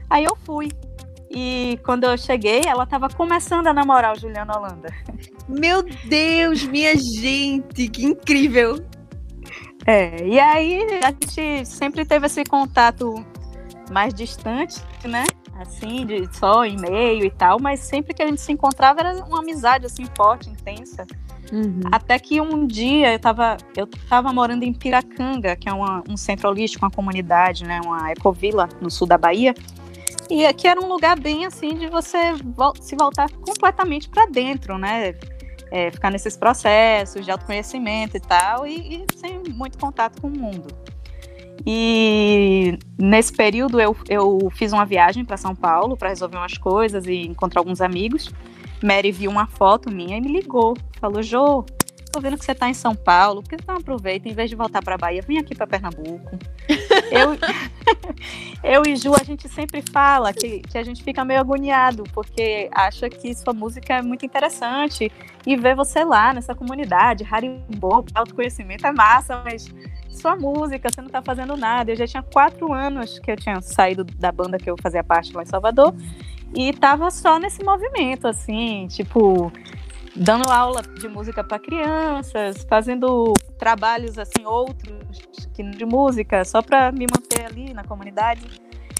Aí 0.08 0.24
eu 0.24 0.36
fui. 0.36 0.70
E 1.30 1.78
quando 1.84 2.04
eu 2.04 2.16
cheguei, 2.16 2.62
ela 2.64 2.84
estava 2.84 3.08
começando 3.08 3.66
a 3.66 3.72
namorar 3.72 4.16
o 4.16 4.18
Juliano 4.18 4.52
Holanda. 4.56 4.88
Meu 5.48 5.82
Deus, 5.82 6.62
minha 6.64 6.96
gente, 6.96 7.88
que 7.88 8.04
incrível! 8.04 8.82
É, 9.86 10.26
e 10.26 10.40
aí 10.40 10.80
a 11.02 11.10
gente 11.10 11.66
sempre 11.66 12.06
teve 12.06 12.26
esse 12.26 12.42
contato 12.44 13.14
mais 13.90 14.14
distante, 14.14 14.80
né? 15.04 15.24
Assim, 15.56 16.04
de 16.04 16.28
só 16.36 16.66
e-mail 16.66 17.24
e 17.24 17.30
tal, 17.30 17.60
mas 17.60 17.80
sempre 17.80 18.12
que 18.12 18.22
a 18.22 18.26
gente 18.26 18.40
se 18.40 18.52
encontrava 18.52 19.00
era 19.00 19.24
uma 19.24 19.38
amizade 19.38 19.86
assim 19.86 20.04
forte, 20.16 20.50
intensa. 20.50 21.06
Uhum. 21.52 21.82
Até 21.92 22.18
que 22.18 22.40
um 22.40 22.66
dia 22.66 23.12
eu 23.12 23.16
estava 23.16 23.56
eu 23.76 23.86
tava 23.86 24.32
morando 24.32 24.64
em 24.64 24.72
Piracanga, 24.72 25.54
que 25.54 25.68
é 25.68 25.72
uma, 25.72 26.02
um 26.08 26.16
centro 26.16 26.48
holístico, 26.48 26.84
uma 26.84 26.90
comunidade, 26.90 27.64
né? 27.64 27.80
Uma 27.84 28.10
ecovila 28.10 28.68
no 28.80 28.90
sul 28.90 29.06
da 29.06 29.16
Bahia. 29.16 29.54
E 30.30 30.46
aqui 30.46 30.66
era 30.66 30.80
um 30.80 30.88
lugar 30.88 31.18
bem 31.18 31.44
assim 31.44 31.76
de 31.76 31.86
você 31.86 32.18
se 32.80 32.96
voltar 32.96 33.30
completamente 33.30 34.08
para 34.08 34.26
dentro, 34.26 34.78
né? 34.78 35.14
É, 35.70 35.90
ficar 35.90 36.10
nesses 36.10 36.36
processos 36.36 37.24
de 37.24 37.30
autoconhecimento 37.30 38.16
e 38.16 38.20
tal, 38.20 38.66
e, 38.66 38.96
e, 38.96 39.06
sem 39.16 39.40
muito 39.50 39.76
contato 39.76 40.20
com 40.20 40.28
o 40.28 40.30
mundo. 40.30 40.68
E 41.66 42.78
nesse 42.98 43.32
período 43.32 43.80
eu, 43.80 43.96
eu 44.08 44.50
fiz 44.54 44.72
uma 44.72 44.84
viagem 44.84 45.24
para 45.24 45.36
São 45.36 45.54
Paulo 45.54 45.96
para 45.96 46.08
resolver 46.08 46.36
umas 46.36 46.58
coisas 46.58 47.06
e 47.06 47.22
encontrar 47.22 47.60
alguns 47.60 47.80
amigos. 47.80 48.30
Mary 48.82 49.10
viu 49.12 49.30
uma 49.30 49.46
foto 49.46 49.90
minha 49.90 50.16
e 50.16 50.20
me 50.20 50.28
ligou. 50.28 50.76
Falou, 51.00 51.22
Jô, 51.22 51.64
tô 52.12 52.20
vendo 52.20 52.38
que 52.38 52.44
você 52.44 52.54
tá 52.54 52.68
em 52.68 52.74
São 52.74 52.94
Paulo, 52.94 53.42
por 53.42 53.50
que 53.50 53.56
você 53.56 53.64
não 53.66 53.78
aproveita, 53.78 54.28
em 54.28 54.34
vez 54.34 54.50
de 54.50 54.56
voltar 54.56 54.82
pra 54.82 54.96
Bahia, 54.96 55.22
vem 55.26 55.38
aqui 55.38 55.54
pra 55.54 55.66
Pernambuco. 55.66 56.38
Eu, 57.10 57.38
eu 58.62 58.82
e 58.86 58.96
Ju, 58.96 59.14
a 59.14 59.24
gente 59.24 59.48
sempre 59.48 59.82
fala 59.82 60.32
que, 60.32 60.60
que 60.60 60.78
a 60.78 60.82
gente 60.82 61.02
fica 61.02 61.24
meio 61.24 61.40
agoniado, 61.40 62.04
porque 62.12 62.68
acha 62.72 63.08
que 63.08 63.34
sua 63.34 63.52
música 63.52 63.94
é 63.94 64.02
muito 64.02 64.24
interessante 64.24 65.10
e 65.46 65.56
ver 65.56 65.74
você 65.74 66.04
lá 66.04 66.32
nessa 66.32 66.54
comunidade, 66.54 67.26
Haribo, 67.30 68.04
autoconhecimento 68.14 68.86
é 68.86 68.92
massa, 68.92 69.42
mas 69.44 69.72
sua 70.08 70.36
música, 70.36 70.88
você 70.88 71.02
não 71.02 71.10
tá 71.10 71.20
fazendo 71.20 71.56
nada. 71.56 71.90
Eu 71.90 71.96
já 71.96 72.06
tinha 72.06 72.22
quatro 72.22 72.72
anos 72.72 73.18
que 73.18 73.30
eu 73.30 73.36
tinha 73.36 73.60
saído 73.60 74.04
da 74.04 74.30
banda 74.30 74.58
que 74.58 74.70
eu 74.70 74.76
fazia 74.80 75.02
parte 75.02 75.34
lá 75.34 75.42
em 75.42 75.46
Salvador 75.46 75.94
e 76.54 76.72
tava 76.72 77.10
só 77.10 77.38
nesse 77.38 77.64
movimento, 77.64 78.28
assim, 78.28 78.86
tipo, 78.88 79.52
dando 80.14 80.50
aula 80.50 80.82
de 80.82 81.08
música 81.08 81.42
para 81.42 81.58
crianças, 81.58 82.64
fazendo 82.68 83.32
trabalhos 83.58 84.18
assim 84.18 84.44
outros 84.44 84.94
de 85.76 85.84
música, 85.84 86.44
só 86.44 86.60
para 86.60 86.90
me 86.90 87.06
manter 87.10 87.46
ali 87.46 87.72
na 87.72 87.84
comunidade. 87.84 88.42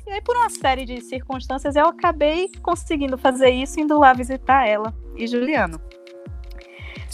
E 0.06 0.12
aí, 0.12 0.20
por 0.20 0.36
uma 0.36 0.50
série 0.50 0.84
de 0.84 1.00
circunstâncias, 1.00 1.74
eu 1.74 1.86
acabei 1.86 2.48
conseguindo 2.62 3.16
fazer 3.16 3.50
isso, 3.50 3.80
indo 3.80 3.98
lá 3.98 4.12
visitar 4.12 4.66
ela 4.66 4.94
e 5.16 5.26
Juliano. 5.26 5.80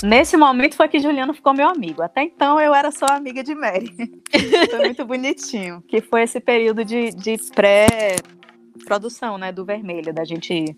Nesse 0.03 0.37
momento 0.37 0.77
foi 0.77 0.89
que 0.89 0.99
Juliano 0.99 1.35
ficou 1.35 1.53
meu 1.53 1.69
amigo. 1.69 2.03
Até 2.03 2.23
então 2.23 2.59
eu 2.59 2.75
era 2.75 2.91
só 2.91 3.07
amiga 3.11 3.43
de 3.45 3.55
Mary. 3.55 3.93
foi 4.71 4.79
muito 4.79 5.05
bonitinho. 5.05 5.83
Que 5.87 6.01
foi 6.01 6.23
esse 6.23 6.41
período 6.41 6.85
de, 6.85 7.11
de 7.11 7.37
pré 7.55 8.17
produção, 8.85 9.39
né, 9.39 9.53
do 9.53 9.65
Vermelho, 9.65 10.13
da 10.13 10.25
gente 10.25 10.77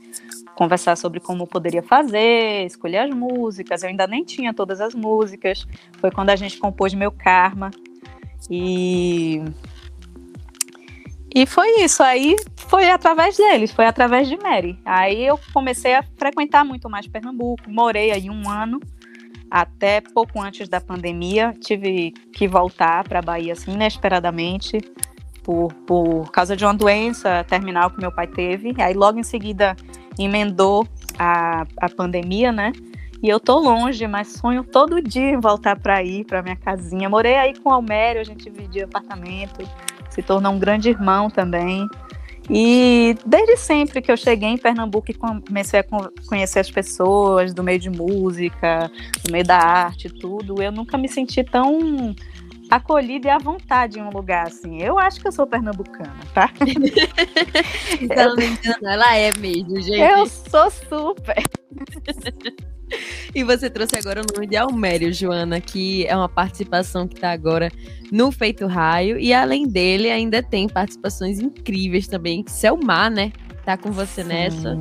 conversar 0.54 0.96
sobre 0.96 1.20
como 1.20 1.46
poderia 1.46 1.82
fazer, 1.82 2.66
escolher 2.66 2.98
as 2.98 3.10
músicas. 3.14 3.82
Eu 3.82 3.88
ainda 3.88 4.06
nem 4.06 4.24
tinha 4.24 4.52
todas 4.52 4.80
as 4.80 4.94
músicas. 4.94 5.66
Foi 5.98 6.10
quando 6.10 6.30
a 6.30 6.36
gente 6.36 6.58
compôs 6.58 6.94
Meu 6.94 7.10
Karma. 7.10 7.70
E 8.50 9.42
e 11.34 11.46
foi 11.46 11.80
isso. 11.80 12.02
Aí 12.02 12.36
foi 12.56 12.90
através 12.90 13.36
deles, 13.36 13.72
foi 13.72 13.86
através 13.86 14.28
de 14.28 14.36
Mary. 14.36 14.78
Aí 14.84 15.24
eu 15.24 15.38
comecei 15.52 15.94
a 15.94 16.02
frequentar 16.18 16.64
muito 16.64 16.90
mais 16.90 17.06
Pernambuco. 17.06 17.70
Morei 17.70 18.10
aí 18.10 18.28
um 18.28 18.48
ano, 18.48 18.80
até 19.50 20.00
pouco 20.00 20.40
antes 20.40 20.68
da 20.68 20.80
pandemia. 20.80 21.54
Tive 21.60 22.12
que 22.34 22.46
voltar 22.46 23.04
para 23.04 23.20
a 23.20 23.22
Bahia 23.22 23.54
assim, 23.54 23.72
inesperadamente 23.72 24.78
por, 25.42 25.72
por 25.86 26.30
causa 26.30 26.56
de 26.56 26.64
uma 26.64 26.74
doença 26.74 27.44
terminal 27.44 27.90
que 27.90 28.00
meu 28.00 28.12
pai 28.12 28.26
teve. 28.26 28.74
Aí 28.78 28.94
logo 28.94 29.18
em 29.18 29.22
seguida 29.22 29.76
emendou 30.18 30.86
a, 31.18 31.66
a 31.78 31.88
pandemia, 31.88 32.52
né? 32.52 32.72
E 33.22 33.28
eu 33.28 33.38
tô 33.38 33.58
longe, 33.60 34.04
mas 34.08 34.32
sonho 34.32 34.64
todo 34.64 35.00
dia 35.00 35.30
em 35.30 35.40
voltar 35.40 35.78
para 35.78 35.96
aí, 35.96 36.24
para 36.24 36.42
minha 36.42 36.56
casinha. 36.56 37.08
Morei 37.08 37.36
aí 37.36 37.56
com 37.56 37.70
o 37.70 37.72
Almério, 37.72 38.20
a 38.20 38.24
gente 38.24 38.50
dividia 38.50 38.84
apartamento, 38.84 39.62
se 40.10 40.22
tornou 40.22 40.52
um 40.52 40.58
grande 40.58 40.88
irmão 40.88 41.30
também. 41.30 41.88
E 42.50 43.16
desde 43.24 43.56
sempre 43.56 44.02
que 44.02 44.10
eu 44.10 44.16
cheguei 44.16 44.48
em 44.48 44.58
Pernambuco 44.58 45.10
e 45.10 45.14
comecei 45.14 45.80
a 45.80 45.84
conhecer 46.26 46.58
as 46.58 46.70
pessoas 46.70 47.54
do 47.54 47.62
meio 47.62 47.78
de 47.78 47.88
música, 47.88 48.90
do 49.24 49.30
meio 49.30 49.44
da 49.44 49.56
arte, 49.56 50.08
tudo, 50.08 50.60
eu 50.60 50.72
nunca 50.72 50.98
me 50.98 51.08
senti 51.08 51.44
tão 51.44 52.14
acolhida 52.72 53.28
e 53.28 53.30
à 53.30 53.36
vontade 53.36 53.98
em 53.98 54.02
um 54.02 54.08
lugar 54.08 54.46
assim. 54.46 54.82
Eu 54.82 54.98
acho 54.98 55.20
que 55.20 55.28
eu 55.28 55.32
sou 55.32 55.46
pernambucana, 55.46 56.14
tá? 56.32 56.50
Então, 58.00 58.34
eu... 58.38 58.88
ela 58.88 59.16
é 59.16 59.32
mesmo, 59.36 59.80
gente. 59.80 60.00
Eu 60.00 60.26
sou 60.26 60.70
super. 60.70 61.42
E 63.34 63.42
você 63.42 63.70
trouxe 63.70 63.96
agora 63.96 64.20
o 64.20 64.34
nome 64.34 64.46
de 64.46 64.56
Almério, 64.56 65.12
Joana, 65.12 65.60
que 65.60 66.06
é 66.06 66.16
uma 66.16 66.28
participação 66.28 67.06
que 67.06 67.14
está 67.14 67.30
agora 67.30 67.70
no 68.10 68.30
Feito 68.30 68.66
Raio. 68.66 69.18
E 69.18 69.32
além 69.32 69.66
dele, 69.66 70.10
ainda 70.10 70.42
tem 70.42 70.68
participações 70.68 71.40
incríveis 71.40 72.06
também. 72.06 72.44
Selmar, 72.46 73.10
né? 73.10 73.32
Tá 73.64 73.76
com 73.76 73.90
você 73.92 74.22
Sim. 74.22 74.28
nessa. 74.28 74.78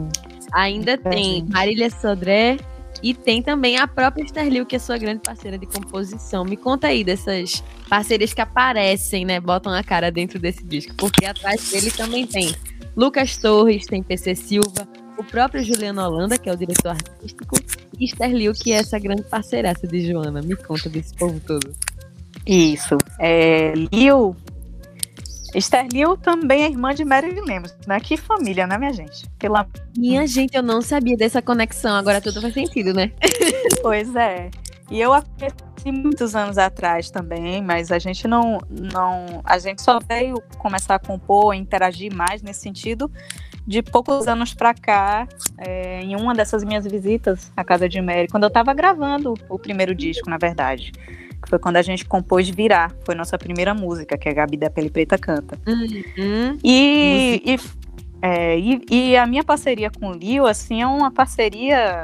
Ainda 0.54 0.98
tem 0.98 1.46
Marília 1.50 1.90
Sodré, 1.90 2.58
e 3.04 3.14
tem 3.14 3.42
também 3.42 3.78
a 3.78 3.88
própria 3.88 4.24
Sterlil, 4.24 4.66
que 4.66 4.76
é 4.76 4.80
sua 4.80 4.98
grande 4.98 5.22
parceira 5.22 5.58
de 5.58 5.66
composição. 5.66 6.46
Me 6.46 6.56
conta 6.56 6.88
aí 6.88 7.04
dessas 7.04 7.64
parcerias 7.90 8.34
que 8.34 8.42
aparecem, 8.42 9.26
né? 9.26 9.40
Botam 9.40 9.74
a 9.74 9.84
cara 9.84 10.12
dentro 10.12 10.40
desse 10.40 10.64
disco. 10.64 10.94
Porque 10.96 11.26
atrás 11.26 11.70
dele 11.72 11.92
também 11.92 12.28
tem 12.28 12.54
Lucas 12.96 13.38
Torres, 13.38 13.86
tem 13.86 14.04
PC 14.04 14.36
Silva, 14.36 14.88
o 15.18 15.24
próprio 15.24 15.64
Juliano 15.64 16.02
Holanda, 16.02 16.38
que 16.38 16.50
é 16.50 16.54
o 16.54 16.58
diretor 16.58 16.90
artístico, 16.90 17.56
e 18.00 18.06
Sterlil, 18.06 18.54
que 18.54 18.72
é 18.72 18.78
essa 18.78 19.00
grande 19.00 19.24
parceiraça 19.24 19.88
de 19.88 20.08
Joana. 20.08 20.42
Me 20.42 20.56
conta 20.56 20.90
desse 20.90 21.14
povo 21.16 21.40
todo. 21.40 21.74
Isso. 22.46 22.98
É, 23.20 23.74
Lil 23.92 24.36
Esther 25.54 25.88
Liu 25.92 26.16
também 26.18 26.64
é 26.64 26.68
irmã 26.68 26.94
de 26.94 27.04
Marilyn 27.04 27.42
Lemos, 27.42 27.76
né? 27.86 28.00
Que 28.00 28.16
família, 28.16 28.66
né, 28.66 28.78
minha 28.78 28.94
gente? 28.94 29.30
Pela... 29.38 29.68
Minha 29.98 30.26
gente, 30.26 30.56
eu 30.56 30.64
não 30.64 30.82
sabia 30.82 31.18
dessa 31.18 31.42
conexão, 31.42 31.96
agora 31.96 32.22
tudo 32.22 32.42
faz 32.42 32.54
sentido, 32.54 32.94
né? 32.94 33.12
pois 33.82 34.16
é. 34.16 34.50
E 34.90 35.00
eu 35.00 35.12
conheci 35.38 35.92
muitos 35.92 36.36
anos 36.36 36.58
atrás 36.58 37.10
também, 37.10 37.62
mas 37.62 37.92
a 37.92 38.00
gente 38.00 38.28
não, 38.28 38.60
não. 38.70 39.42
A 39.44 39.58
gente 39.58 39.82
só 39.82 40.00
veio 40.00 40.42
começar 40.58 40.96
a 40.96 41.00
compor, 41.00 41.54
interagir 41.54 42.14
mais 42.14 42.42
nesse 42.42 42.62
sentido 42.62 43.12
de 43.66 43.82
poucos 43.82 44.28
anos 44.28 44.54
para 44.54 44.74
cá, 44.74 45.28
é, 45.58 46.02
em 46.02 46.16
uma 46.16 46.34
dessas 46.34 46.64
minhas 46.64 46.86
visitas 46.86 47.52
à 47.56 47.64
casa 47.64 47.88
de 47.88 48.02
Mary, 48.02 48.28
quando 48.28 48.44
eu 48.44 48.48
estava 48.48 48.74
gravando 48.74 49.34
o 49.48 49.60
primeiro 49.60 49.94
disco, 49.94 50.30
na 50.30 50.38
verdade 50.38 50.92
que 51.42 51.50
foi 51.50 51.60
quando 51.60 51.78
a 51.78 51.82
gente 51.82 52.06
compôs 52.06 52.50
Virar, 52.50 52.94
foi 53.06 53.16
nossa 53.16 53.38
primeira 53.38 53.74
música, 53.74 54.18
que 54.18 54.30
a 54.30 54.34
Gabi 54.34 54.58
da 54.58 54.70
Pele 54.70 54.90
Preta 54.90 55.18
canta. 55.18 55.58
Uhum. 55.68 56.58
E, 56.64 57.42
e, 57.46 57.60
é, 58.22 58.60
e, 58.60 58.82
e, 58.90 59.18
a 59.18 59.26
minha 59.26 59.44
parceria 59.44 59.90
com 59.90 60.10
o 60.10 60.14
Lio, 60.14 60.46
assim, 60.46 60.82
é 60.82 60.88
uma 60.88 61.12
parceria 61.12 62.04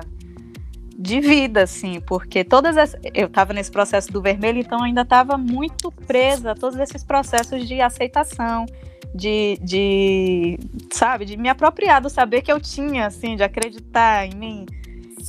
de 0.97 1.21
vida, 1.21 1.63
assim, 1.63 2.01
porque 2.01 2.43
todas 2.43 2.75
as. 2.75 2.95
Eu 3.13 3.27
estava 3.27 3.53
nesse 3.53 3.69
processo 3.69 4.11
do 4.11 4.19
vermelho, 4.19 4.59
então 4.59 4.83
ainda 4.83 5.01
estava 5.01 5.37
muito 5.37 5.91
presa 5.91 6.51
a 6.51 6.55
todos 6.55 6.79
esses 6.79 7.03
processos 7.03 7.67
de 7.67 7.79
aceitação, 7.79 8.65
de, 9.13 9.59
de, 9.61 10.57
sabe, 10.91 11.25
de 11.25 11.37
me 11.37 11.49
apropriar 11.49 12.01
do 12.01 12.09
saber 12.09 12.41
que 12.41 12.51
eu 12.51 12.59
tinha, 12.59 13.05
assim, 13.05 13.35
de 13.35 13.43
acreditar 13.43 14.25
em 14.25 14.35
mim. 14.35 14.65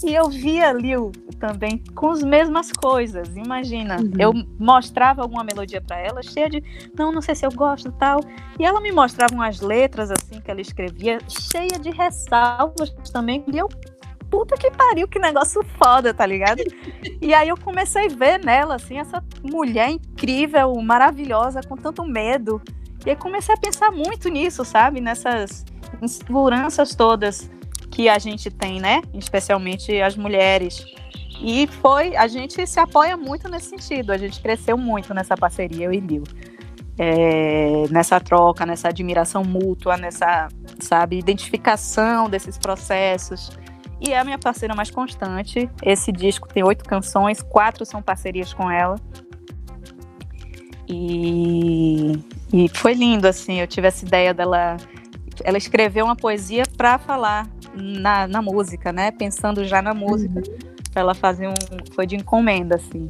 E 0.04 0.14
eu 0.14 0.28
via 0.28 0.72
Lil 0.72 1.10
também 1.40 1.82
com 1.94 2.10
as 2.10 2.22
mesmas 2.22 2.70
coisas. 2.72 3.36
Imagina, 3.36 3.96
uhum. 3.96 4.12
eu 4.18 4.32
mostrava 4.58 5.22
alguma 5.22 5.42
melodia 5.42 5.80
para 5.80 5.98
ela, 5.98 6.22
cheia 6.22 6.48
de, 6.48 6.62
não, 6.96 7.10
não 7.10 7.20
sei 7.20 7.34
se 7.34 7.44
eu 7.44 7.50
gosto 7.50 7.90
tal. 7.92 8.20
E 8.58 8.64
ela 8.64 8.80
me 8.80 8.92
mostrava 8.92 9.34
umas 9.34 9.60
letras 9.60 10.10
assim 10.10 10.40
que 10.40 10.50
ela 10.50 10.60
escrevia, 10.60 11.18
cheia 11.28 11.78
de 11.80 11.90
ressalvas 11.90 12.90
também. 13.12 13.44
E 13.52 13.58
eu, 13.58 13.68
puta 14.30 14.56
que 14.56 14.70
pariu, 14.70 15.08
que 15.08 15.18
negócio 15.18 15.64
foda, 15.82 16.14
tá 16.14 16.24
ligado? 16.24 16.62
e 17.20 17.34
aí 17.34 17.48
eu 17.48 17.56
comecei 17.56 18.06
a 18.06 18.08
ver 18.08 18.44
nela, 18.44 18.76
assim, 18.76 18.98
essa 18.98 19.22
mulher 19.42 19.90
incrível, 19.90 20.74
maravilhosa, 20.80 21.60
com 21.68 21.76
tanto 21.76 22.04
medo. 22.04 22.62
E 23.04 23.10
aí 23.10 23.16
comecei 23.16 23.54
a 23.54 23.58
pensar 23.58 23.90
muito 23.90 24.28
nisso, 24.28 24.64
sabe? 24.64 25.00
Nessas 25.00 25.64
inseguranças 26.02 26.94
todas 26.94 27.50
que 27.98 28.08
a 28.08 28.16
gente 28.16 28.48
tem, 28.48 28.80
né? 28.80 29.02
Especialmente 29.12 30.00
as 30.00 30.16
mulheres. 30.16 30.84
E 31.42 31.66
foi, 31.66 32.14
a 32.14 32.28
gente 32.28 32.64
se 32.64 32.78
apoia 32.78 33.16
muito 33.16 33.48
nesse 33.48 33.70
sentido, 33.70 34.12
a 34.12 34.16
gente 34.16 34.40
cresceu 34.40 34.78
muito 34.78 35.12
nessa 35.12 35.36
parceria, 35.36 35.86
eu 35.86 35.92
e 35.92 35.98
Lil. 35.98 36.22
É, 36.96 37.86
nessa 37.90 38.20
troca, 38.20 38.64
nessa 38.64 38.88
admiração 38.88 39.42
mútua, 39.42 39.96
nessa, 39.96 40.46
sabe, 40.78 41.18
identificação 41.18 42.30
desses 42.30 42.56
processos. 42.56 43.50
E 44.00 44.12
é 44.12 44.18
a 44.20 44.22
minha 44.22 44.38
parceira 44.38 44.76
mais 44.76 44.92
constante. 44.92 45.68
Esse 45.82 46.12
disco 46.12 46.46
tem 46.46 46.62
oito 46.62 46.84
canções, 46.84 47.42
quatro 47.42 47.84
são 47.84 48.00
parcerias 48.00 48.54
com 48.54 48.70
ela. 48.70 48.94
E, 50.88 52.12
e 52.52 52.68
foi 52.74 52.94
lindo, 52.94 53.26
assim, 53.26 53.60
eu 53.60 53.66
tive 53.66 53.88
essa 53.88 54.06
ideia 54.06 54.32
dela. 54.32 54.76
Ela 55.45 55.59
escreveu 55.59 56.04
uma 56.04 56.16
poesia 56.16 56.64
para 56.76 56.99
falar 56.99 57.49
na, 57.75 58.26
na 58.26 58.42
música, 58.42 58.92
né? 58.92 59.11
Pensando 59.11 59.64
já 59.64 59.80
na 59.83 59.95
música. 59.95 60.38
Uhum. 60.38 60.59
Pra 60.92 61.02
ela 61.02 61.14
fazer 61.14 61.49
um. 61.49 61.54
Foi 61.95 62.07
de 62.07 62.16
encomenda, 62.16 62.76
assim. 62.76 63.09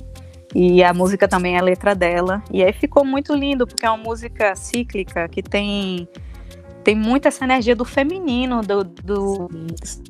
E 0.55 0.83
a 0.83 0.95
música 0.95 1.29
também 1.29 1.57
é 1.57 1.59
a 1.59 1.63
letra 1.63 1.95
dela. 1.95 2.43
E 2.51 2.63
aí 2.63 2.73
ficou 2.73 3.05
muito 3.05 3.35
lindo, 3.35 3.67
porque 3.67 3.85
é 3.85 3.91
uma 3.91 4.03
música 4.03 4.55
cíclica 4.55 5.29
que 5.29 5.43
tem. 5.43 6.09
Tem 6.83 6.95
muita 6.95 7.29
essa 7.29 7.45
energia 7.45 7.77
do 7.77 7.85
feminino, 7.85 8.63
do, 8.63 8.83
do 8.83 9.49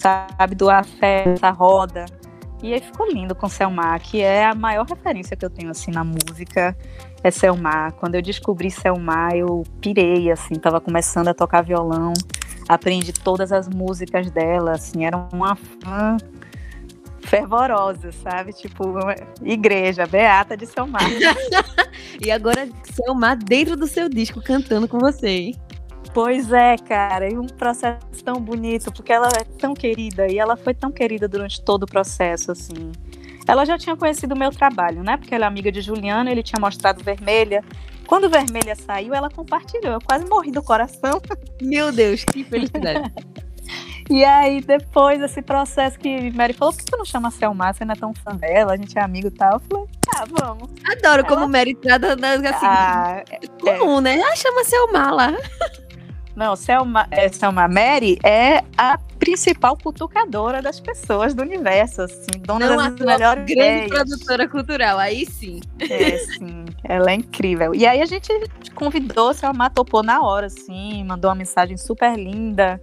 sabe, 0.00 0.54
do 0.54 0.70
afeto, 0.70 1.40
da 1.40 1.50
roda. 1.50 2.04
E 2.62 2.72
aí 2.74 2.80
ficou 2.80 3.10
lindo 3.10 3.34
com 3.34 3.48
Selmar, 3.48 4.00
que 4.00 4.20
é 4.20 4.44
a 4.44 4.54
maior 4.54 4.86
referência 4.86 5.36
que 5.36 5.44
eu 5.44 5.50
tenho 5.50 5.70
assim 5.70 5.90
na 5.90 6.04
música, 6.04 6.76
é 7.22 7.30
Selmar. 7.30 7.92
Quando 7.92 8.14
eu 8.14 8.22
descobri 8.22 8.70
Selmar, 8.70 9.34
eu 9.34 9.64
pirei 9.80 10.30
assim, 10.30 10.54
tava 10.54 10.80
começando 10.80 11.28
a 11.28 11.34
tocar 11.34 11.62
violão 11.62 12.12
aprendi 12.68 13.12
todas 13.12 13.50
as 13.50 13.66
músicas 13.66 14.30
dela, 14.30 14.72
assim, 14.72 15.06
era 15.06 15.16
uma 15.32 15.56
fã 15.56 16.18
fervorosa, 17.20 18.12
sabe? 18.12 18.52
Tipo, 18.52 18.84
igreja, 19.42 20.06
beata 20.06 20.56
de 20.56 20.66
São 20.66 20.86
Mar. 20.86 21.02
e 22.24 22.30
agora 22.30 22.68
São 22.92 23.14
Mar 23.14 23.36
dentro 23.36 23.76
do 23.76 23.86
seu 23.86 24.08
disco 24.08 24.42
cantando 24.42 24.86
com 24.86 24.98
você, 24.98 25.28
hein? 25.28 25.54
Pois 26.12 26.52
é, 26.52 26.76
cara, 26.76 27.30
e 27.30 27.38
um 27.38 27.46
processo 27.46 28.00
tão 28.24 28.40
bonito, 28.40 28.92
porque 28.92 29.12
ela 29.12 29.28
é 29.28 29.44
tão 29.44 29.74
querida 29.74 30.26
e 30.30 30.38
ela 30.38 30.56
foi 30.56 30.74
tão 30.74 30.90
querida 30.90 31.28
durante 31.28 31.62
todo 31.62 31.82
o 31.82 31.86
processo, 31.86 32.52
assim. 32.52 32.92
Ela 33.48 33.64
já 33.64 33.78
tinha 33.78 33.96
conhecido 33.96 34.34
o 34.34 34.38
meu 34.38 34.50
trabalho, 34.50 35.02
né? 35.02 35.16
Porque 35.16 35.34
ela 35.34 35.46
é 35.46 35.48
amiga 35.48 35.72
de 35.72 35.80
Juliano, 35.80 36.28
ele 36.28 36.42
tinha 36.42 36.60
mostrado 36.60 37.02
Vermelha. 37.02 37.64
Quando 38.06 38.28
Vermelha 38.28 38.76
saiu, 38.76 39.14
ela 39.14 39.30
compartilhou. 39.30 39.94
Eu 39.94 40.00
quase 40.00 40.26
morri 40.26 40.50
do 40.50 40.62
coração. 40.62 41.20
Meu 41.60 41.90
Deus, 41.90 42.24
que 42.24 42.44
felicidade. 42.44 43.10
E 44.10 44.24
aí, 44.24 44.62
depois 44.62 45.18
desse 45.18 45.42
processo 45.42 45.98
que 45.98 46.30
Mary 46.30 46.54
falou, 46.54 46.72
por 46.72 46.82
que 46.82 46.90
tu 46.90 46.96
não 46.96 47.04
chama 47.04 47.28
a 47.28 47.30
Selma? 47.30 47.70
Você 47.70 47.84
não 47.84 47.92
é 47.92 47.96
tão 47.96 48.14
fã 48.14 48.34
dela, 48.34 48.72
a 48.72 48.76
gente 48.76 48.98
é 48.98 49.02
amigo 49.02 49.28
e 49.28 49.30
tal. 49.30 49.54
Eu 49.54 49.60
falei, 49.60 49.86
ah, 50.16 50.24
vamos. 50.30 50.70
Adoro 50.90 51.20
Ela... 51.20 51.24
como 51.24 51.46
Mary 51.46 51.74
trata 51.74 52.14
assim. 52.14 52.66
Ah, 52.66 53.22
é 53.30 53.46
comum, 53.60 53.98
é. 53.98 54.00
né? 54.00 54.22
Ah, 54.22 54.34
chama 54.34 54.64
Selma 54.64 55.10
lá. 55.10 55.36
Não, 56.34 56.56
Selma, 56.56 57.06
é, 57.10 57.28
Selma 57.28 57.68
Mary 57.68 58.18
é 58.24 58.62
a 58.78 58.98
principal 59.28 59.76
cutucadora 59.76 60.62
das 60.62 60.80
pessoas 60.80 61.34
do 61.34 61.42
universo, 61.42 62.02
assim, 62.02 62.40
dona 62.40 62.66
não, 62.66 62.76
das 62.76 62.94
melhores 62.94 63.44
grande 63.44 63.52
ideias. 63.52 63.88
produtora 63.90 64.48
cultural, 64.48 64.98
aí 64.98 65.26
sim. 65.26 65.60
É, 65.78 66.16
sim, 66.16 66.64
ela 66.82 67.10
é 67.10 67.14
incrível. 67.14 67.74
E 67.74 67.86
aí 67.86 68.00
a 68.00 68.06
gente 68.06 68.32
convidou, 68.74 69.34
Selma 69.34 69.68
topou 69.68 70.02
na 70.02 70.22
hora, 70.22 70.46
assim, 70.46 71.04
mandou 71.04 71.28
uma 71.28 71.34
mensagem 71.34 71.76
super 71.76 72.16
linda. 72.16 72.80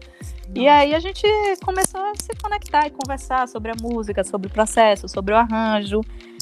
E 0.53 0.67
aí 0.67 0.93
a 0.93 0.99
gente 0.99 1.27
começou 1.63 1.99
a 1.99 2.13
se 2.15 2.29
conectar 2.39 2.85
e 2.85 2.91
conversar 2.91 3.47
sobre 3.47 3.71
a 3.71 3.75
música, 3.81 4.23
sobre 4.23 4.47
o 4.47 4.51
processo, 4.51 5.09
sobre 5.09 5.33
o 5.33 5.37
arranjo. 5.37 6.01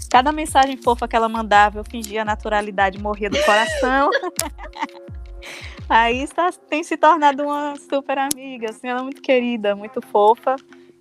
Cada 0.09 0.33
mensagem 0.33 0.75
fofa 0.75 1.07
que 1.07 1.15
ela 1.15 1.29
mandava, 1.29 1.79
eu 1.79 1.83
fingia 1.85 2.25
naturalidade, 2.25 3.01
morria 3.01 3.29
do 3.29 3.41
coração. 3.43 4.09
aí 5.89 6.23
está, 6.23 6.51
tem 6.51 6.83
se 6.83 6.97
tornado 6.97 7.43
uma 7.43 7.75
super 7.75 8.17
amiga, 8.17 8.69
assim, 8.69 8.87
ela 8.87 8.99
é 8.99 9.03
muito 9.03 9.21
querida, 9.21 9.75
muito 9.75 10.01
fofa 10.01 10.55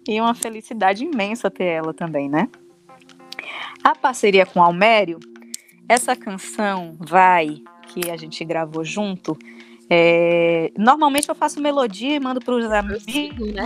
e 0.06 0.20
uma 0.20 0.34
felicidade 0.34 1.04
imensa 1.04 1.50
ter 1.50 1.64
ela 1.64 1.94
também, 1.94 2.28
né? 2.28 2.48
A 3.82 3.94
parceria 3.94 4.46
com 4.46 4.62
Almério, 4.62 5.18
essa 5.88 6.14
canção 6.16 6.96
Vai, 6.98 7.62
que 7.88 8.10
a 8.10 8.16
gente 8.16 8.44
gravou 8.44 8.84
junto, 8.84 9.36
é, 9.90 10.72
normalmente 10.78 11.28
eu 11.28 11.34
faço 11.34 11.60
melodia 11.60 12.16
e 12.16 12.20
mando 12.20 12.40
para 12.40 12.54
os 12.54 12.64
amigos 12.64 13.04
né? 13.52 13.64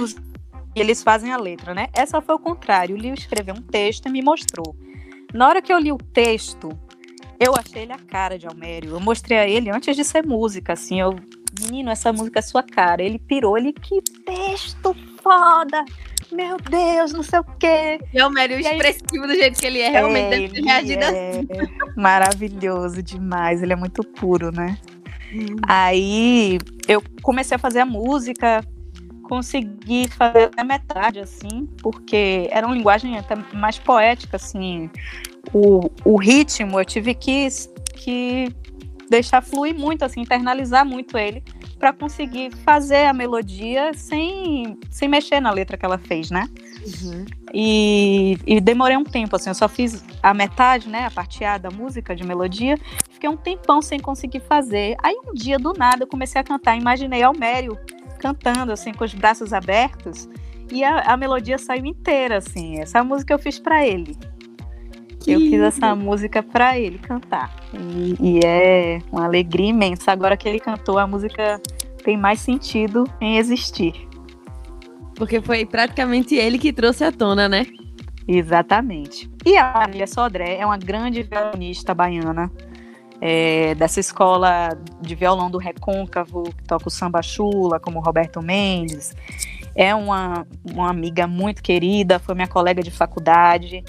e 0.75 0.80
eles 0.80 1.02
fazem 1.02 1.32
a 1.32 1.37
letra, 1.37 1.73
né? 1.73 1.88
Essa 1.92 2.20
foi 2.20 2.35
o 2.35 2.38
contrário. 2.38 2.96
O 2.96 2.99
Lio 2.99 3.14
escreveu 3.14 3.54
um 3.54 3.62
texto 3.62 4.06
e 4.06 4.11
me 4.11 4.23
mostrou. 4.23 4.75
Na 5.32 5.49
hora 5.49 5.62
que 5.62 5.73
eu 5.73 5.78
li 5.78 5.92
o 5.92 5.96
texto, 5.96 6.68
eu 7.38 7.54
achei 7.54 7.82
ele 7.82 7.92
a 7.92 7.98
cara 7.98 8.38
de 8.38 8.46
Almério. 8.46 8.92
Eu 8.92 9.00
mostrei 9.00 9.38
a 9.38 9.48
ele 9.48 9.70
antes 9.70 9.94
de 9.94 10.04
ser 10.04 10.24
música, 10.24 10.72
assim. 10.72 11.00
Eu, 11.00 11.16
menino, 11.60 11.90
essa 11.90 12.12
música 12.12 12.38
é 12.38 12.42
sua 12.42 12.62
cara. 12.62 13.02
Ele 13.02 13.18
pirou, 13.18 13.56
ele, 13.56 13.72
que 13.72 14.00
texto 14.24 14.94
foda! 15.22 15.84
Meu 16.32 16.56
Deus, 16.56 17.12
não 17.12 17.22
sei 17.22 17.38
o 17.38 17.44
quê. 17.58 18.00
E 18.12 18.18
Almério, 18.18 18.58
expressivo 18.58 19.26
do 19.26 19.34
jeito 19.34 19.60
que 19.60 19.66
ele 19.66 19.80
é, 19.80 19.90
realmente 19.90 20.26
é, 20.26 20.30
deve 20.30 20.48
ter 20.48 20.62
reagido 20.62 21.04
é 21.04 21.30
assim. 21.30 21.48
Maravilhoso 21.96 23.02
demais. 23.02 23.62
Ele 23.62 23.72
é 23.72 23.76
muito 23.76 24.02
puro, 24.02 24.50
né? 24.50 24.76
Uhum. 25.32 25.56
Aí 25.68 26.58
eu 26.88 27.02
comecei 27.22 27.54
a 27.54 27.58
fazer 27.58 27.80
a 27.80 27.86
música, 27.86 28.64
consegui 29.28 30.09
fazer 30.09 30.50
a 30.56 30.64
metade, 30.64 31.21
assim, 31.21 31.68
porque 31.83 32.49
era 32.50 32.66
uma 32.66 32.75
linguagem 32.75 33.18
até 33.18 33.35
mais 33.52 33.78
poética, 33.78 34.37
assim. 34.37 34.90
O, 35.52 35.90
o 36.04 36.16
ritmo 36.16 36.80
eu 36.80 36.85
tive 36.85 37.14
que, 37.14 37.49
que 37.95 38.49
deixar 39.09 39.42
fluir 39.42 39.78
muito, 39.78 40.04
assim, 40.04 40.21
internalizar 40.21 40.85
muito 40.85 41.17
ele 41.17 41.43
para 41.78 41.93
conseguir 41.93 42.50
fazer 42.65 43.04
a 43.06 43.12
melodia 43.12 43.93
sem, 43.95 44.78
sem 44.91 45.08
mexer 45.08 45.41
na 45.41 45.50
letra 45.50 45.76
que 45.76 45.84
ela 45.84 45.99
fez, 45.99 46.30
né? 46.30 46.49
Uhum. 46.86 47.25
E, 47.52 48.39
e, 48.47 48.60
demorei 48.60 48.97
um 48.97 49.04
tempo, 49.04 49.36
assim, 49.36 49.50
eu 49.50 49.54
só 49.54 49.69
fiz 49.69 50.04
a 50.23 50.32
metade, 50.32 50.89
né, 50.89 51.04
a 51.04 51.10
parteada, 51.10 51.69
a 51.69 51.71
música 51.71 52.15
de 52.15 52.25
melodia, 52.25 52.78
fiquei 53.10 53.28
um 53.28 53.36
tempão 53.36 53.82
sem 53.82 53.99
conseguir 53.99 54.41
fazer. 54.41 54.97
Aí 55.02 55.17
um 55.26 55.34
dia, 55.34 55.58
do 55.58 55.73
nada, 55.73 56.04
eu 56.04 56.06
comecei 56.06 56.41
a 56.41 56.45
cantar, 56.45 56.76
imaginei 56.76 57.23
Almério 57.23 57.78
cantando, 58.26 58.73
assim, 58.73 58.93
com 58.93 59.04
os 59.04 59.15
braços 59.15 59.52
abertos, 59.52 60.28
e 60.73 60.82
a, 60.82 61.12
a 61.12 61.17
melodia 61.17 61.58
saiu 61.58 61.86
inteira, 61.86 62.39
assim, 62.39 62.80
essa 62.80 63.04
música 63.04 63.34
eu 63.34 63.39
fiz 63.39 63.58
para 63.58 63.86
ele. 63.86 64.17
Que 65.21 65.32
eu 65.32 65.41
fiz 65.41 65.60
essa 65.60 65.95
música 65.95 66.43
para 66.43 66.78
ele 66.78 66.99
cantar. 66.99 67.54
E, 67.73 68.17
e, 68.21 68.41
é 68.45 69.00
uma 69.10 69.25
alegria 69.25 69.71
imensa. 69.71 70.12
Agora 70.12 70.36
que 70.36 70.49
ele 70.49 70.60
cantou, 70.60 70.99
a 70.99 71.06
música 71.06 71.60
tem 72.04 72.17
mais 72.17 72.41
sentido 72.41 73.04
em 73.21 73.36
existir. 73.36 73.93
Porque 75.17 75.41
foi 75.41 75.67
praticamente 75.67 76.36
ele 76.36 76.58
que 76.58 76.73
trouxe 76.73 77.02
à 77.02 77.10
tona, 77.10 77.49
né? 77.49 77.67
Exatamente. 78.28 79.28
E 79.45 79.56
a 79.56 79.73
Marília 79.73 80.06
Sodré 80.06 80.58
é 80.58 80.67
uma 80.67 80.78
grande 80.78 81.25
violonista 81.25 81.93
baiana, 81.93 82.50
é, 83.20 83.74
dessa 83.74 84.00
escola 84.00 84.76
de 85.00 85.14
violão 85.14 85.50
do 85.50 85.58
Recôncavo, 85.58 86.44
que 86.44 86.64
toca 86.64 86.88
o 86.88 86.90
samba 86.90 87.22
chula, 87.22 87.80
como 87.80 88.00
Roberto 88.00 88.42
Mendes. 88.42 89.14
É 89.74 89.94
uma, 89.94 90.46
uma 90.64 90.90
amiga 90.90 91.26
muito 91.26 91.62
querida, 91.62 92.18
foi 92.18 92.34
minha 92.34 92.48
colega 92.48 92.82
de 92.82 92.90
faculdade 92.90 93.84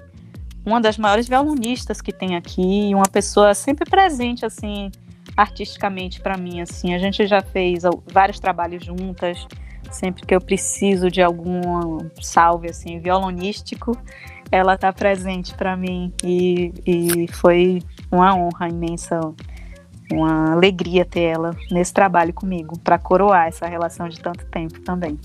uma 0.68 0.82
das 0.82 0.98
maiores 0.98 1.30
violonistas 1.30 2.02
que 2.02 2.12
tem 2.12 2.36
aqui, 2.36 2.92
uma 2.94 3.08
pessoa 3.10 3.56
sempre 3.56 3.90
presente 3.90 4.46
assim 4.46 4.92
artisticamente 5.36 6.20
para 6.20 6.38
mim 6.38 6.60
assim. 6.60 6.94
A 6.94 6.98
gente 6.98 7.26
já 7.26 7.42
fez 7.42 7.84
vários 8.12 8.38
trabalhos 8.38 8.84
juntas, 8.84 9.48
sempre 9.90 10.26
que 10.26 10.36
eu 10.36 10.42
preciso 10.42 11.10
de 11.10 11.22
algum 11.22 12.00
salve 12.22 12.70
assim 12.70 13.00
violonístico, 13.00 13.98
ela 14.52 14.76
está 14.76 14.92
presente 14.92 15.54
para 15.54 15.78
mim 15.78 16.14
e, 16.22 16.74
e 16.86 17.28
foi 17.32 17.82
uma 18.12 18.36
honra 18.36 18.70
imensa, 18.70 19.20
uma 20.12 20.54
alegria 20.54 21.06
ter 21.06 21.22
ela 21.22 21.56
nesse 21.72 21.94
trabalho 21.94 22.34
comigo 22.34 22.78
para 22.80 22.98
coroar 22.98 23.48
essa 23.48 23.68
relação 23.68 24.08
de 24.08 24.20
tanto 24.20 24.46
tempo 24.46 24.80
também. 24.82 25.20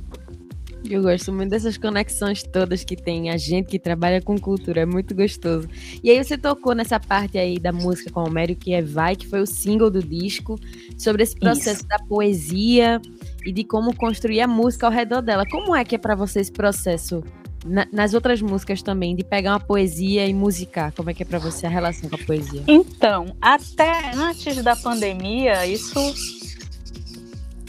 Eu 0.89 1.01
gosto 1.01 1.33
muito 1.33 1.51
dessas 1.51 1.79
conexões 1.79 2.43
todas 2.43 2.83
que 2.83 2.97
tem 2.97 3.31
a 3.31 3.37
gente 3.37 3.69
que 3.69 3.79
trabalha 3.79 4.21
com 4.21 4.37
cultura, 4.37 4.81
é 4.81 4.87
muito 4.87 5.15
gostoso. 5.15 5.69
E 6.03 6.11
aí 6.11 6.23
você 6.23 6.37
tocou 6.37 6.75
nessa 6.75 6.99
parte 6.99 7.39
aí 7.39 7.59
da 7.59 7.71
música 7.71 8.11
com 8.11 8.25
o 8.25 8.31
Mério, 8.31 8.57
que 8.57 8.75
é 8.75 8.83
Vai, 8.83 9.15
que 9.15 9.29
foi 9.29 9.41
o 9.41 9.47
single 9.47 9.91
do 9.91 10.03
disco, 10.03 10.59
sobre 10.99 11.23
esse 11.23 11.37
processo 11.37 11.81
Isso. 11.81 11.89
da 11.89 11.99
poesia 12.01 13.01
e 13.47 13.53
de 13.53 13.63
como 13.63 13.95
construir 13.95 14.41
a 14.41 14.49
música 14.49 14.87
ao 14.87 14.93
redor 14.93 15.23
dela. 15.23 15.45
Como 15.49 15.75
é 15.75 15.85
que 15.85 15.95
é 15.95 15.99
para 15.99 16.17
você 16.17 16.41
esse 16.41 16.53
processo 16.53 17.23
na, 17.65 17.87
nas 17.93 18.15
outras 18.15 18.41
músicas 18.41 18.83
também, 18.83 19.15
de 19.15 19.25
pegar 19.25 19.53
uma 19.53 19.61
poesia 19.61 20.27
e 20.27 20.35
musicar? 20.35 20.93
Como 20.93 21.11
é 21.11 21.15
que 21.15 21.23
é 21.23 21.27
para 21.27 21.39
você 21.39 21.67
a 21.67 21.71
relação 21.71 22.09
com 22.09 22.17
a 22.17 22.19
poesia? 22.19 22.63
Então, 22.67 23.37
até 23.41 24.13
antes 24.15 24.63
da 24.63 24.77
pandemia, 24.77 25.67
isso 25.67 25.99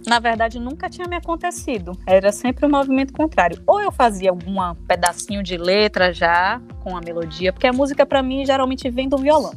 na 0.07 0.19
verdade, 0.19 0.59
nunca 0.59 0.89
tinha 0.89 1.07
me 1.07 1.15
acontecido. 1.15 1.97
Era 2.05 2.31
sempre 2.31 2.65
o 2.65 2.67
um 2.67 2.71
movimento 2.71 3.13
contrário. 3.13 3.61
Ou 3.65 3.81
eu 3.81 3.91
fazia 3.91 4.29
algum 4.29 4.57
pedacinho 4.87 5.41
de 5.41 5.57
letra 5.57 6.13
já 6.13 6.61
com 6.81 6.97
a 6.97 7.01
melodia, 7.01 7.53
porque 7.53 7.67
a 7.67 7.73
música 7.73 8.05
para 8.05 8.21
mim 8.21 8.45
geralmente 8.45 8.89
vem 8.89 9.07
do 9.07 9.17
violão. 9.17 9.53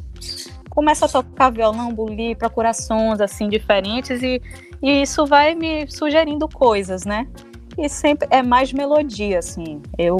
Começa 0.69 1.05
a 1.05 1.09
tocar 1.09 1.49
violão, 1.49 1.93
bulir, 1.93 2.37
procurar 2.37 2.73
sons 2.73 3.19
assim 3.19 3.49
diferentes 3.49 4.21
e, 4.21 4.41
e 4.81 5.01
isso 5.01 5.25
vai 5.25 5.55
me 5.55 5.87
sugerindo 5.87 6.47
coisas, 6.47 7.03
né? 7.03 7.27
E 7.77 7.87
sempre 7.87 8.27
é 8.31 8.41
mais 8.41 8.73
melodia, 8.73 9.39
assim. 9.39 9.81
Eu 9.97 10.17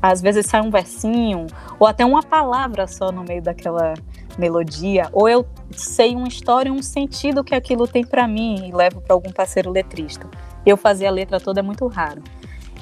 às 0.00 0.22
vezes 0.22 0.46
sai 0.46 0.62
um 0.62 0.70
versinho 0.70 1.46
ou 1.78 1.86
até 1.86 2.04
uma 2.04 2.22
palavra 2.22 2.86
só 2.86 3.12
no 3.12 3.22
meio 3.22 3.42
daquela 3.42 3.92
melodia, 4.38 5.08
ou 5.12 5.28
eu 5.28 5.46
sei 5.72 6.14
uma 6.14 6.28
história, 6.28 6.72
um 6.72 6.82
sentido 6.82 7.42
que 7.42 7.54
aquilo 7.54 7.86
tem 7.86 8.04
para 8.04 8.26
mim 8.26 8.68
e 8.68 8.72
levo 8.72 9.00
para 9.00 9.14
algum 9.14 9.30
parceiro 9.30 9.70
letrista. 9.70 10.28
Eu 10.64 10.76
fazer 10.76 11.06
a 11.06 11.10
letra 11.10 11.40
toda 11.40 11.60
é 11.60 11.62
muito 11.62 11.86
raro. 11.86 12.22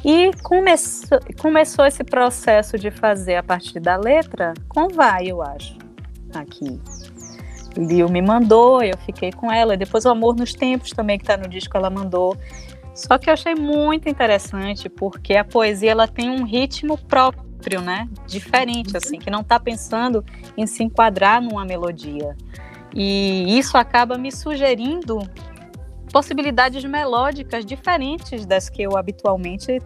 E 0.04 0.30
começou, 0.42 1.18
começou 1.40 1.86
esse 1.86 2.04
processo 2.04 2.78
de 2.78 2.90
fazer 2.90 3.36
a 3.36 3.42
partir 3.42 3.80
da 3.80 3.96
letra 3.96 4.52
com 4.68 4.88
Vai, 4.88 5.28
eu 5.28 5.40
acho, 5.40 5.78
aqui. 6.34 6.80
Lil 7.76 8.08
me 8.08 8.22
mandou, 8.22 8.82
eu 8.82 8.96
fiquei 8.98 9.32
com 9.32 9.50
ela. 9.50 9.76
Depois 9.76 10.04
o 10.04 10.10
Amor 10.10 10.36
nos 10.36 10.52
Tempos 10.52 10.90
também, 10.90 11.18
que 11.18 11.24
está 11.24 11.36
no 11.36 11.48
disco, 11.48 11.76
ela 11.76 11.90
mandou. 11.90 12.36
Só 12.94 13.18
que 13.18 13.28
eu 13.28 13.34
achei 13.34 13.54
muito 13.54 14.08
interessante, 14.08 14.88
porque 14.88 15.34
a 15.34 15.44
poesia 15.44 15.90
ela 15.90 16.06
tem 16.06 16.30
um 16.30 16.44
ritmo 16.44 16.96
próprio 16.96 17.44
né? 17.82 18.08
Diferente, 18.26 18.96
assim, 18.96 19.18
que 19.18 19.30
não 19.30 19.40
está 19.40 19.58
pensando 19.58 20.24
em 20.56 20.66
se 20.66 20.82
enquadrar 20.82 21.40
numa 21.40 21.64
melodia. 21.64 22.36
E 22.94 23.58
isso 23.58 23.76
acaba 23.76 24.18
me 24.18 24.30
sugerindo 24.30 25.18
possibilidades 26.12 26.84
melódicas 26.84 27.64
diferentes 27.64 28.46
das 28.46 28.68
que 28.68 28.82
eu 28.82 28.96
habitualmente 28.96 29.80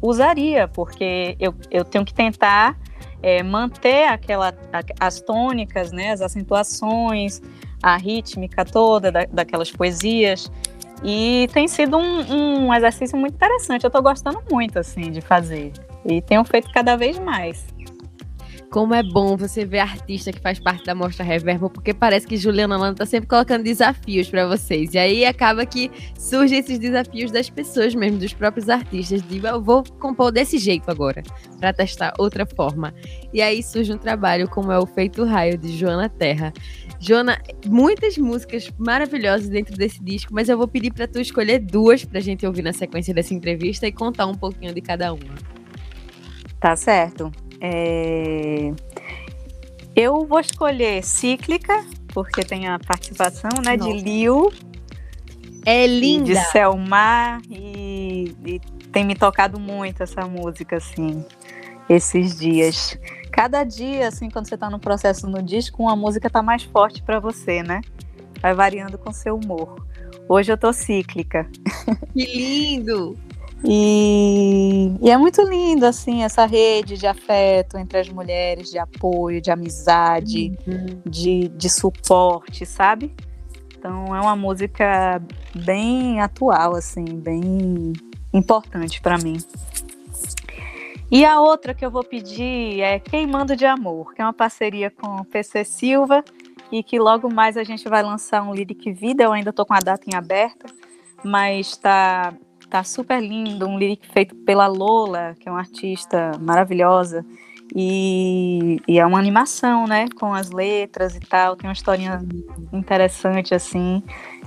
usaria, 0.00 0.66
porque 0.68 1.36
eu, 1.38 1.54
eu 1.70 1.84
tenho 1.84 2.04
que 2.04 2.12
tentar 2.12 2.76
é, 3.22 3.42
manter 3.42 4.08
aquela, 4.08 4.52
as 4.98 5.20
tônicas, 5.20 5.92
né, 5.92 6.10
as 6.10 6.20
acentuações, 6.20 7.40
a 7.82 7.96
rítmica 7.96 8.64
toda 8.64 9.12
da, 9.12 9.24
daquelas 9.24 9.70
poesias. 9.70 10.50
E 11.04 11.48
tem 11.52 11.66
sido 11.66 11.96
um, 11.96 12.66
um 12.66 12.74
exercício 12.74 13.18
muito 13.18 13.34
interessante. 13.34 13.84
Eu 13.84 13.88
estou 13.88 14.02
gostando 14.02 14.40
muito 14.50 14.78
assim 14.78 15.10
de 15.10 15.20
fazer 15.20 15.72
e 16.04 16.20
tenho 16.22 16.44
feito 16.44 16.70
cada 16.72 16.96
vez 16.96 17.18
mais. 17.18 17.64
Como 18.72 18.94
é 18.94 19.02
bom 19.02 19.36
você 19.36 19.66
ver 19.66 19.80
artista 19.80 20.32
que 20.32 20.40
faz 20.40 20.58
parte 20.58 20.86
da 20.86 20.94
Mostra 20.94 21.22
Reverbo, 21.22 21.68
porque 21.68 21.92
parece 21.92 22.26
que 22.26 22.38
Juliana 22.38 22.78
Lana 22.78 22.94
tá 22.94 23.04
sempre 23.04 23.28
colocando 23.28 23.62
desafios 23.62 24.30
para 24.30 24.48
vocês. 24.48 24.94
E 24.94 24.98
aí 24.98 25.26
acaba 25.26 25.66
que 25.66 25.90
surgem 26.18 26.58
esses 26.58 26.78
desafios 26.78 27.30
das 27.30 27.50
pessoas 27.50 27.94
mesmo, 27.94 28.18
dos 28.18 28.32
próprios 28.32 28.70
artistas, 28.70 29.20
de 29.20 29.44
eu 29.44 29.60
vou 29.60 29.84
compor 30.00 30.32
desse 30.32 30.56
jeito 30.56 30.90
agora, 30.90 31.22
para 31.60 31.74
testar 31.74 32.14
outra 32.18 32.46
forma. 32.46 32.94
E 33.30 33.42
aí 33.42 33.62
surge 33.62 33.92
um 33.92 33.98
trabalho 33.98 34.48
como 34.48 34.72
é 34.72 34.78
o 34.78 34.86
Feito 34.86 35.22
Raio, 35.22 35.58
de 35.58 35.76
Joana 35.76 36.08
Terra. 36.08 36.50
Joana, 37.02 37.42
muitas 37.66 38.16
músicas 38.16 38.70
maravilhosas 38.78 39.48
dentro 39.48 39.76
desse 39.76 40.00
disco, 40.00 40.32
mas 40.32 40.48
eu 40.48 40.56
vou 40.56 40.68
pedir 40.68 40.92
para 40.92 41.08
tu 41.08 41.20
escolher 41.20 41.58
duas 41.58 42.04
pra 42.04 42.20
gente 42.20 42.46
ouvir 42.46 42.62
na 42.62 42.72
sequência 42.72 43.12
dessa 43.12 43.34
entrevista 43.34 43.88
e 43.88 43.92
contar 43.92 44.26
um 44.26 44.36
pouquinho 44.36 44.72
de 44.72 44.80
cada 44.80 45.12
uma. 45.12 45.34
Tá 46.60 46.76
certo. 46.76 47.32
É... 47.60 48.72
Eu 49.96 50.24
vou 50.24 50.38
escolher 50.38 51.02
Cíclica, 51.02 51.84
porque 52.14 52.44
tem 52.44 52.68
a 52.68 52.78
participação 52.78 53.50
né, 53.64 53.76
de 53.76 53.92
Liu. 53.92 54.52
É 55.66 55.84
linda. 55.88 56.26
de 56.26 56.36
Selmar. 56.52 57.42
E, 57.50 58.32
e 58.46 58.60
tem 58.92 59.04
me 59.04 59.16
tocado 59.16 59.58
muito 59.58 60.04
essa 60.04 60.22
música, 60.28 60.76
assim, 60.76 61.24
esses 61.88 62.38
dias. 62.38 62.96
Cada 63.42 63.64
dia, 63.64 64.06
assim, 64.06 64.30
quando 64.30 64.46
você 64.46 64.54
está 64.54 64.70
no 64.70 64.78
processo 64.78 65.26
no 65.26 65.42
disco, 65.42 65.82
uma 65.82 65.96
música 65.96 66.30
tá 66.30 66.40
mais 66.40 66.62
forte 66.62 67.02
para 67.02 67.18
você, 67.18 67.60
né? 67.60 67.80
Vai 68.40 68.54
variando 68.54 68.96
com 68.96 69.12
seu 69.12 69.34
humor. 69.34 69.84
Hoje 70.28 70.52
eu 70.52 70.56
tô 70.56 70.72
cíclica. 70.72 71.50
Que 72.12 72.24
lindo! 72.24 73.18
E, 73.64 74.94
e, 75.02 75.10
é 75.10 75.18
muito 75.18 75.42
lindo, 75.42 75.84
assim, 75.84 76.22
essa 76.22 76.46
rede 76.46 76.96
de 76.96 77.04
afeto 77.04 77.76
entre 77.76 77.98
as 77.98 78.08
mulheres, 78.08 78.70
de 78.70 78.78
apoio, 78.78 79.40
de 79.40 79.50
amizade, 79.50 80.56
uhum. 80.64 81.02
de, 81.04 81.48
de 81.48 81.68
suporte, 81.68 82.64
sabe? 82.64 83.12
Então 83.76 84.14
é 84.14 84.20
uma 84.20 84.36
música 84.36 85.20
bem 85.52 86.20
atual, 86.20 86.76
assim, 86.76 87.04
bem 87.04 87.92
importante 88.32 89.00
para 89.00 89.18
mim. 89.18 89.36
E 91.12 91.24
a 91.24 91.38
outra 91.38 91.74
que 91.74 91.84
eu 91.84 91.90
vou 91.90 92.02
pedir 92.02 92.80
é 92.80 92.98
Queimando 92.98 93.54
de 93.54 93.66
Amor, 93.66 94.14
que 94.14 94.22
é 94.22 94.24
uma 94.24 94.32
parceria 94.32 94.90
com 94.90 95.16
o 95.16 95.24
PC 95.24 95.62
Silva 95.62 96.24
e 96.72 96.82
que 96.82 96.98
logo 96.98 97.32
mais 97.32 97.56
a 97.56 97.62
gente 97.62 97.88
vai 97.88 98.02
lançar 98.02 98.42
um 98.42 98.54
lyric 98.54 98.90
video. 98.90 99.26
Eu 99.26 99.32
ainda 99.32 99.50
estou 99.50 99.66
com 99.66 99.74
a 99.74 99.78
data 99.78 100.08
em 100.10 100.16
aberta, 100.16 100.66
mas 101.22 101.68
está 101.68 102.32
Tá 102.72 102.82
super 102.82 103.20
lindo, 103.20 103.68
um 103.68 103.78
lyric 103.78 104.10
feito 104.14 104.34
pela 104.34 104.66
Lola, 104.66 105.36
que 105.38 105.46
é 105.46 105.52
uma 105.52 105.58
artista 105.58 106.32
maravilhosa. 106.40 107.22
E, 107.76 108.80
e, 108.88 108.98
é 108.98 109.04
uma 109.04 109.18
animação, 109.18 109.86
né? 109.86 110.06
Com 110.18 110.32
as 110.32 110.50
letras 110.50 111.14
e 111.14 111.20
tal. 111.20 111.54
Tem 111.54 111.68
uma 111.68 111.74
historinha 111.74 112.18
interessante, 112.72 113.54
assim. 113.54 114.02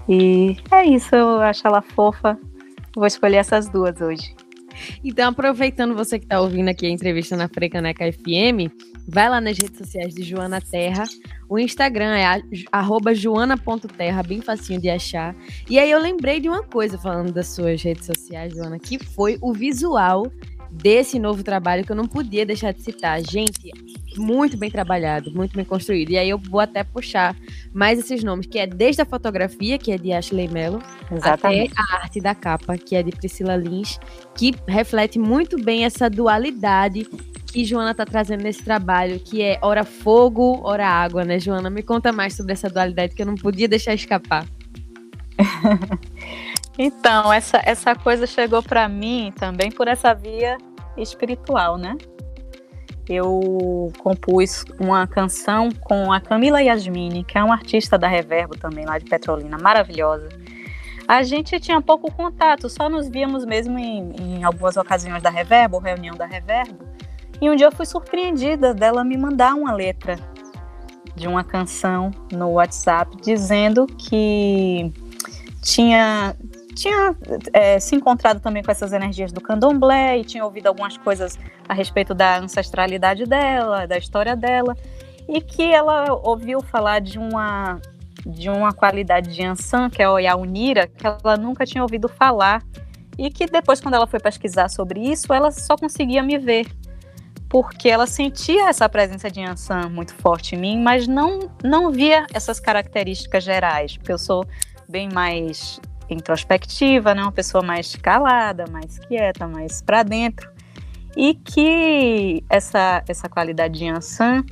E 0.09 0.57
é 0.71 0.83
isso, 0.85 1.15
eu 1.15 1.39
acho 1.39 1.67
ela 1.67 1.83
fofa. 1.83 2.35
Vou 2.95 3.05
escolher 3.05 3.37
essas 3.37 3.69
duas 3.69 4.01
hoje. 4.01 4.35
Então, 5.03 5.29
aproveitando 5.29 5.95
você 5.95 6.19
que 6.19 6.25
está 6.25 6.39
ouvindo 6.39 6.69
aqui 6.69 6.85
a 6.85 6.89
entrevista 6.89 7.35
na 7.35 7.47
Frecaneca 7.47 8.11
FM, 8.11 8.71
vai 9.07 9.29
lá 9.29 9.39
nas 9.39 9.57
redes 9.57 9.77
sociais 9.77 10.13
de 10.13 10.23
Joana 10.23 10.59
Terra. 10.61 11.03
O 11.47 11.59
Instagram 11.59 12.15
é 12.15 12.41
joana.terra, 13.13 14.23
bem 14.23 14.41
facinho 14.41 14.81
de 14.81 14.89
achar. 14.89 15.35
E 15.69 15.77
aí 15.77 15.89
eu 15.91 15.99
lembrei 15.99 16.39
de 16.39 16.49
uma 16.49 16.63
coisa 16.63 16.97
falando 16.97 17.31
das 17.31 17.47
suas 17.47 17.81
redes 17.81 18.05
sociais, 18.05 18.53
Joana, 18.53 18.79
que 18.79 18.97
foi 18.97 19.37
o 19.41 19.53
visual 19.53 20.31
desse 20.81 21.17
novo 21.17 21.43
trabalho 21.43 21.85
que 21.85 21.91
eu 21.91 21.95
não 21.95 22.05
podia 22.05 22.45
deixar 22.45 22.71
de 22.71 22.81
citar. 22.81 23.21
Gente, 23.21 23.71
muito 24.17 24.57
bem 24.57 24.69
trabalhado, 24.69 25.31
muito 25.31 25.55
bem 25.55 25.65
construído. 25.65 26.11
E 26.11 26.17
aí 26.17 26.29
eu 26.29 26.37
vou 26.37 26.59
até 26.59 26.83
puxar 26.83 27.35
mais 27.73 27.99
esses 27.99 28.23
nomes, 28.23 28.45
que 28.45 28.59
é 28.59 28.67
desde 28.67 29.01
a 29.01 29.05
fotografia, 29.05 29.77
que 29.77 29.91
é 29.91 29.97
de 29.97 30.11
Ashley 30.11 30.47
Mello, 30.47 30.81
Exatamente. 31.11 31.71
até 31.71 31.81
a 31.81 31.95
arte 32.01 32.21
da 32.21 32.35
capa, 32.35 32.77
que 32.77 32.95
é 32.95 33.03
de 33.03 33.11
Priscila 33.11 33.55
Lins, 33.55 33.99
que 34.35 34.53
reflete 34.67 35.19
muito 35.19 35.61
bem 35.61 35.85
essa 35.85 36.09
dualidade 36.09 37.07
que 37.45 37.63
Joana 37.63 37.91
está 37.91 38.05
trazendo 38.05 38.43
nesse 38.43 38.61
trabalho, 38.63 39.19
que 39.19 39.41
é 39.41 39.57
ora 39.61 39.85
fogo, 39.85 40.59
ora 40.63 40.85
água, 40.85 41.23
né, 41.23 41.39
Joana? 41.39 41.69
Me 41.69 41.81
conta 41.81 42.11
mais 42.11 42.33
sobre 42.33 42.51
essa 42.51 42.69
dualidade 42.69 43.15
que 43.15 43.21
eu 43.21 43.25
não 43.25 43.35
podia 43.35 43.67
deixar 43.67 43.93
escapar. 43.93 44.45
então, 46.77 47.31
essa, 47.31 47.61
essa 47.63 47.95
coisa 47.95 48.27
chegou 48.27 48.61
para 48.61 48.87
mim 48.87 49.33
também 49.37 49.71
por 49.71 49.87
essa 49.87 50.13
via 50.13 50.57
espiritual, 50.97 51.77
né? 51.77 51.97
eu 53.07 53.91
compus 53.99 54.65
uma 54.79 55.05
canção 55.05 55.69
com 55.81 56.11
a 56.11 56.19
Camila 56.19 56.61
Yasmini, 56.61 57.23
que 57.23 57.37
é 57.37 57.43
uma 57.43 57.53
artista 57.53 57.97
da 57.97 58.07
Reverbo 58.07 58.57
também, 58.57 58.85
lá 58.85 58.97
de 58.97 59.05
Petrolina, 59.05 59.57
maravilhosa. 59.57 60.29
A 61.07 61.21
gente 61.21 61.59
tinha 61.59 61.79
pouco 61.81 62.11
contato, 62.11 62.67
só 62.67 62.89
nos 62.89 63.07
víamos 63.07 63.45
mesmo 63.45 63.77
em, 63.77 64.11
em 64.19 64.43
algumas 64.43 64.75
ocasiões 64.75 65.21
da 65.21 65.29
Reverbo, 65.29 65.77
reunião 65.77 66.15
da 66.15 66.25
Reverbo. 66.25 66.83
E 67.39 67.49
um 67.49 67.55
dia 67.55 67.67
eu 67.67 67.71
fui 67.71 67.85
surpreendida 67.85 68.73
dela 68.73 69.03
me 69.03 69.15
mandar 69.15 69.53
uma 69.53 69.71
letra 69.71 70.17
de 71.15 71.27
uma 71.27 71.43
canção 71.43 72.09
no 72.31 72.53
WhatsApp 72.53 73.15
dizendo 73.21 73.85
que 73.85 74.91
tinha 75.61 76.35
tinha 76.75 77.15
é, 77.53 77.79
se 77.79 77.95
encontrado 77.95 78.39
também 78.39 78.61
com 78.61 78.69
essas 78.69 78.93
energias 78.93 79.31
do 79.31 79.41
candomblé 79.41 80.19
e 80.19 80.25
tinha 80.25 80.45
ouvido 80.45 80.67
algumas 80.67 80.97
coisas 80.97 81.39
a 81.67 81.73
respeito 81.73 82.13
da 82.13 82.37
ancestralidade 82.37 83.25
dela, 83.25 83.87
da 83.87 83.97
história 83.97 84.35
dela, 84.35 84.75
e 85.27 85.41
que 85.41 85.63
ela 85.63 86.13
ouviu 86.23 86.61
falar 86.61 86.99
de 86.99 87.17
uma 87.17 87.81
de 88.25 88.49
uma 88.49 88.73
qualidade 88.73 89.35
de 89.35 89.43
ançã, 89.43 89.87
que 89.87 90.01
é 90.01 90.09
o 90.09 90.17
Yaunira, 90.17 90.87
que 90.87 91.05
ela 91.05 91.37
nunca 91.37 91.63
tinha 91.63 91.83
ouvido 91.83 92.09
falar, 92.09 92.63
e 93.19 93.29
que 93.29 93.45
depois, 93.45 93.79
quando 93.79 93.93
ela 93.93 94.07
foi 94.07 94.19
pesquisar 94.19 94.67
sobre 94.67 94.99
isso, 94.99 95.31
ela 95.31 95.51
só 95.51 95.77
conseguia 95.77 96.23
me 96.23 96.39
ver, 96.39 96.65
porque 97.47 97.87
ela 97.87 98.07
sentia 98.07 98.67
essa 98.67 98.89
presença 98.89 99.29
de 99.29 99.41
ançã 99.41 99.87
muito 99.87 100.15
forte 100.15 100.55
em 100.55 100.57
mim, 100.57 100.81
mas 100.81 101.07
não, 101.07 101.51
não 101.63 101.91
via 101.91 102.25
essas 102.33 102.59
características 102.59 103.43
gerais, 103.43 103.95
porque 103.95 104.11
eu 104.11 104.17
sou 104.17 104.43
bem 104.89 105.07
mais 105.13 105.79
introspectiva, 106.09 107.13
né? 107.13 107.21
Uma 107.21 107.31
pessoa 107.31 107.63
mais 107.63 107.95
calada, 107.95 108.65
mais 108.71 108.99
quieta, 108.99 109.47
mais 109.47 109.81
para 109.81 110.03
dentro. 110.03 110.49
E 111.15 111.33
que 111.33 112.43
essa 112.49 113.03
essa 113.07 113.29
qualidade 113.29 113.79
de 113.79 113.85
Yansan 113.85 114.43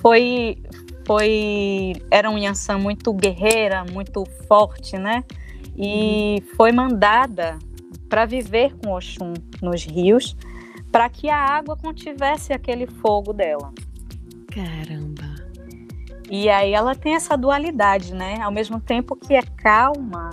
foi 0.00 0.58
foi 1.06 1.92
era 2.10 2.30
um 2.30 2.38
Yansan 2.38 2.78
muito 2.78 3.12
guerreira, 3.12 3.84
muito 3.90 4.24
forte, 4.46 4.96
né? 4.98 5.24
E 5.76 6.36
uhum. 6.40 6.56
foi 6.56 6.72
mandada 6.72 7.58
para 8.08 8.26
viver 8.26 8.74
com 8.76 8.92
Oxum 8.92 9.32
nos 9.62 9.84
rios, 9.84 10.36
para 10.90 11.08
que 11.08 11.30
a 11.30 11.36
água 11.36 11.76
contivesse 11.76 12.52
aquele 12.52 12.86
fogo 12.86 13.32
dela. 13.32 13.72
Caramba. 14.52 15.50
E 16.28 16.48
aí 16.48 16.72
ela 16.72 16.94
tem 16.94 17.14
essa 17.14 17.36
dualidade, 17.36 18.14
né? 18.14 18.40
Ao 18.40 18.52
mesmo 18.52 18.80
tempo 18.80 19.16
que 19.16 19.34
é 19.34 19.42
calma, 19.42 20.30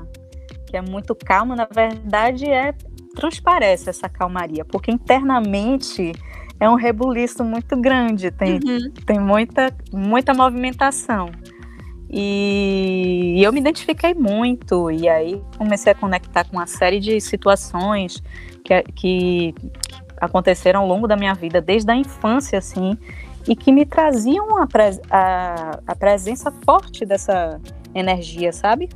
que 0.67 0.77
é 0.77 0.81
muito 0.81 1.15
calma, 1.15 1.55
na 1.55 1.65
verdade 1.65 2.45
é 2.45 2.73
transparece 3.15 3.89
essa 3.89 4.07
calmaria, 4.07 4.63
porque 4.63 4.91
internamente 4.91 6.11
é 6.59 6.69
um 6.69 6.75
rebuliço 6.75 7.43
muito 7.43 7.75
grande, 7.75 8.29
tem, 8.29 8.55
uhum. 8.55 8.91
tem 9.05 9.19
muita, 9.19 9.75
muita 9.91 10.33
movimentação. 10.33 11.31
E, 12.09 13.41
eu 13.43 13.51
me 13.51 13.59
identifiquei 13.59 14.13
muito, 14.13 14.89
e 14.91 15.09
aí 15.09 15.41
comecei 15.57 15.91
a 15.91 15.95
conectar 15.95 16.45
com 16.45 16.57
uma 16.57 16.67
série 16.67 16.99
de 16.99 17.19
situações 17.19 18.21
que, 18.63 18.83
que 18.93 19.55
aconteceram 20.19 20.81
ao 20.81 20.87
longo 20.87 21.07
da 21.07 21.15
minha 21.15 21.33
vida, 21.33 21.59
desde 21.59 21.91
a 21.91 21.95
infância, 21.95 22.59
assim, 22.59 22.97
e 23.47 23.55
que 23.55 23.71
me 23.71 23.85
traziam 23.85 24.57
a, 24.61 24.67
pres 24.67 24.99
a, 25.09 25.79
a 25.87 25.95
presença 25.95 26.51
forte 26.63 27.05
dessa 27.05 27.59
energia, 27.93 28.51
sabe? 28.51 28.89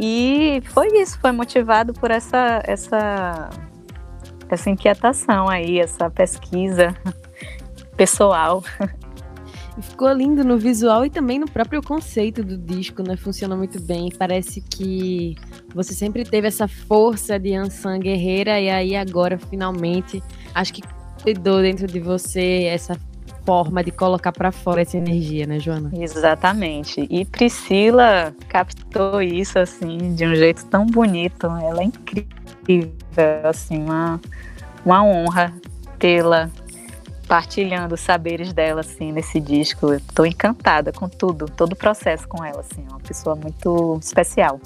E 0.00 0.62
foi 0.66 0.86
isso, 1.00 1.18
foi 1.18 1.32
motivado 1.32 1.92
por 1.92 2.12
essa, 2.12 2.62
essa, 2.64 3.50
essa 4.48 4.70
inquietação 4.70 5.48
aí, 5.48 5.80
essa 5.80 6.08
pesquisa 6.08 6.96
pessoal. 7.96 8.62
Ficou 9.82 10.12
lindo 10.12 10.44
no 10.44 10.56
visual 10.56 11.04
e 11.04 11.10
também 11.10 11.40
no 11.40 11.50
próprio 11.50 11.82
conceito 11.82 12.44
do 12.44 12.56
disco, 12.56 13.02
né? 13.02 13.16
Funciona 13.16 13.56
muito 13.56 13.80
bem. 13.80 14.08
Parece 14.16 14.60
que 14.60 15.34
você 15.74 15.92
sempre 15.92 16.24
teve 16.24 16.46
essa 16.46 16.68
força 16.68 17.38
de 17.38 17.54
Ansan 17.54 17.98
guerreira 17.98 18.60
e 18.60 18.70
aí 18.70 18.94
agora 18.94 19.36
finalmente 19.36 20.22
acho 20.54 20.74
que 20.74 20.82
cuidou 21.22 21.60
dentro 21.60 21.86
de 21.86 21.98
você 21.98 22.64
essa 22.64 22.96
forma 23.44 23.82
de 23.82 23.90
colocar 23.90 24.32
para 24.32 24.50
fora 24.52 24.82
essa 24.82 24.96
energia, 24.96 25.46
né, 25.46 25.58
Joana? 25.58 25.90
Exatamente. 25.92 27.06
E 27.10 27.24
Priscila 27.24 28.34
captou 28.48 29.22
isso 29.22 29.58
assim 29.58 30.14
de 30.14 30.26
um 30.26 30.34
jeito 30.34 30.64
tão 30.66 30.86
bonito. 30.86 31.46
Ela 31.46 31.80
é 31.80 31.84
incrível, 31.84 32.92
assim, 33.44 33.82
uma, 33.82 34.20
uma 34.84 35.04
honra 35.04 35.52
tê-la 35.98 36.50
partilhando 37.26 37.94
os 37.94 38.00
saberes 38.00 38.52
dela 38.52 38.80
assim 38.80 39.12
nesse 39.12 39.38
disco. 39.38 39.88
Tô 40.14 40.24
encantada 40.24 40.92
com 40.92 41.08
tudo, 41.08 41.46
todo 41.46 41.72
o 41.72 41.76
processo 41.76 42.26
com 42.26 42.42
ela 42.42 42.60
assim, 42.60 42.84
é 42.88 42.90
uma 42.90 43.00
pessoa 43.00 43.36
muito 43.36 43.98
especial. 44.02 44.58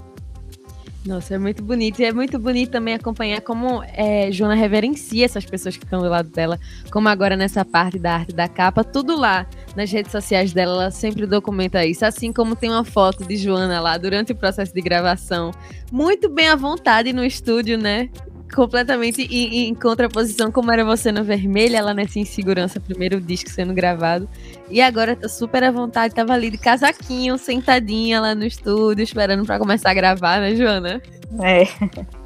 Nossa, 1.04 1.34
é 1.34 1.38
muito 1.38 1.62
bonito. 1.62 2.00
E 2.00 2.04
é 2.04 2.12
muito 2.12 2.38
bonito 2.38 2.70
também 2.70 2.94
acompanhar 2.94 3.40
como 3.40 3.82
é, 3.82 4.30
Joana 4.30 4.54
reverencia 4.54 5.24
essas 5.24 5.44
pessoas 5.44 5.76
que 5.76 5.84
estão 5.84 6.00
do 6.00 6.08
lado 6.08 6.28
dela. 6.28 6.60
Como 6.92 7.08
agora 7.08 7.36
nessa 7.36 7.64
parte 7.64 7.98
da 7.98 8.14
arte 8.14 8.32
da 8.32 8.48
capa, 8.48 8.84
tudo 8.84 9.16
lá 9.16 9.46
nas 9.74 9.90
redes 9.90 10.12
sociais 10.12 10.52
dela, 10.52 10.74
ela 10.74 10.90
sempre 10.92 11.26
documenta 11.26 11.84
isso. 11.84 12.04
Assim 12.04 12.32
como 12.32 12.54
tem 12.54 12.70
uma 12.70 12.84
foto 12.84 13.26
de 13.26 13.36
Joana 13.36 13.80
lá 13.80 13.98
durante 13.98 14.30
o 14.32 14.36
processo 14.36 14.72
de 14.72 14.80
gravação. 14.80 15.50
Muito 15.90 16.28
bem 16.28 16.48
à 16.48 16.54
vontade 16.54 17.12
no 17.12 17.24
estúdio, 17.24 17.76
né? 17.76 18.08
Completamente 18.54 19.22
em, 19.22 19.68
em, 19.68 19.74
contraposição, 19.74 20.52
como 20.52 20.70
era 20.70 20.84
você 20.84 21.10
no 21.10 21.24
vermelho, 21.24 21.76
ela 21.76 21.94
nessa 21.94 22.18
insegurança, 22.18 22.78
primeiro 22.78 23.20
disco 23.20 23.50
sendo 23.50 23.74
gravado. 23.74 24.28
E 24.70 24.80
agora 24.80 25.16
tá 25.16 25.28
super 25.28 25.64
à 25.64 25.70
vontade, 25.70 26.14
tava 26.14 26.32
ali 26.32 26.50
de 26.50 26.58
casaquinho, 26.58 27.38
sentadinha 27.38 28.20
lá 28.20 28.34
no 28.34 28.44
estúdio, 28.44 29.02
esperando 29.02 29.44
para 29.44 29.58
começar 29.58 29.90
a 29.90 29.94
gravar, 29.94 30.40
né, 30.40 30.54
Joana? 30.54 31.02
É. 31.42 31.64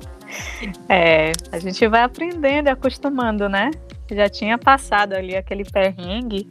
É, 0.89 1.33
a 1.53 1.59
gente 1.59 1.87
vai 1.87 2.03
aprendendo 2.03 2.67
e 2.67 2.71
acostumando, 2.71 3.49
né? 3.49 3.71
Já 4.11 4.29
tinha 4.29 4.59
passado 4.59 5.15
ali 5.15 5.37
aquele 5.37 5.65
perrengue. 5.65 6.49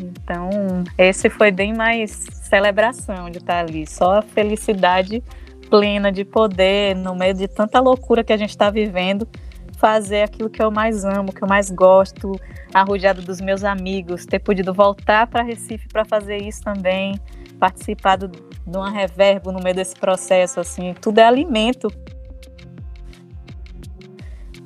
Então, 0.00 0.84
esse 0.98 1.30
foi 1.30 1.50
bem 1.50 1.72
mais 1.72 2.26
celebração 2.42 3.30
de 3.30 3.38
estar 3.38 3.60
ali. 3.60 3.86
Só 3.86 4.18
a 4.18 4.22
felicidade 4.22 5.22
plena 5.68 6.10
de 6.10 6.24
poder, 6.24 6.94
no 6.96 7.14
meio 7.14 7.34
de 7.34 7.48
tanta 7.48 7.80
loucura 7.80 8.24
que 8.24 8.32
a 8.32 8.36
gente 8.36 8.50
está 8.50 8.70
vivendo, 8.70 9.28
fazer 9.76 10.22
aquilo 10.22 10.50
que 10.50 10.62
eu 10.62 10.70
mais 10.70 11.04
amo, 11.04 11.32
que 11.32 11.42
eu 11.42 11.48
mais 11.48 11.70
gosto, 11.70 12.32
arrojado 12.74 13.22
dos 13.22 13.40
meus 13.40 13.62
amigos, 13.64 14.26
ter 14.26 14.40
podido 14.40 14.74
voltar 14.74 15.26
para 15.26 15.42
Recife 15.42 15.88
para 15.88 16.04
fazer 16.04 16.38
isso 16.38 16.62
também, 16.62 17.18
participar 17.58 18.16
de 18.16 18.28
uma 18.66 18.90
reverbo 18.90 19.52
no 19.52 19.60
meio 19.62 19.76
desse 19.76 19.94
processo, 19.94 20.60
assim, 20.60 20.94
tudo 21.00 21.18
é 21.18 21.24
alimento 21.24 21.88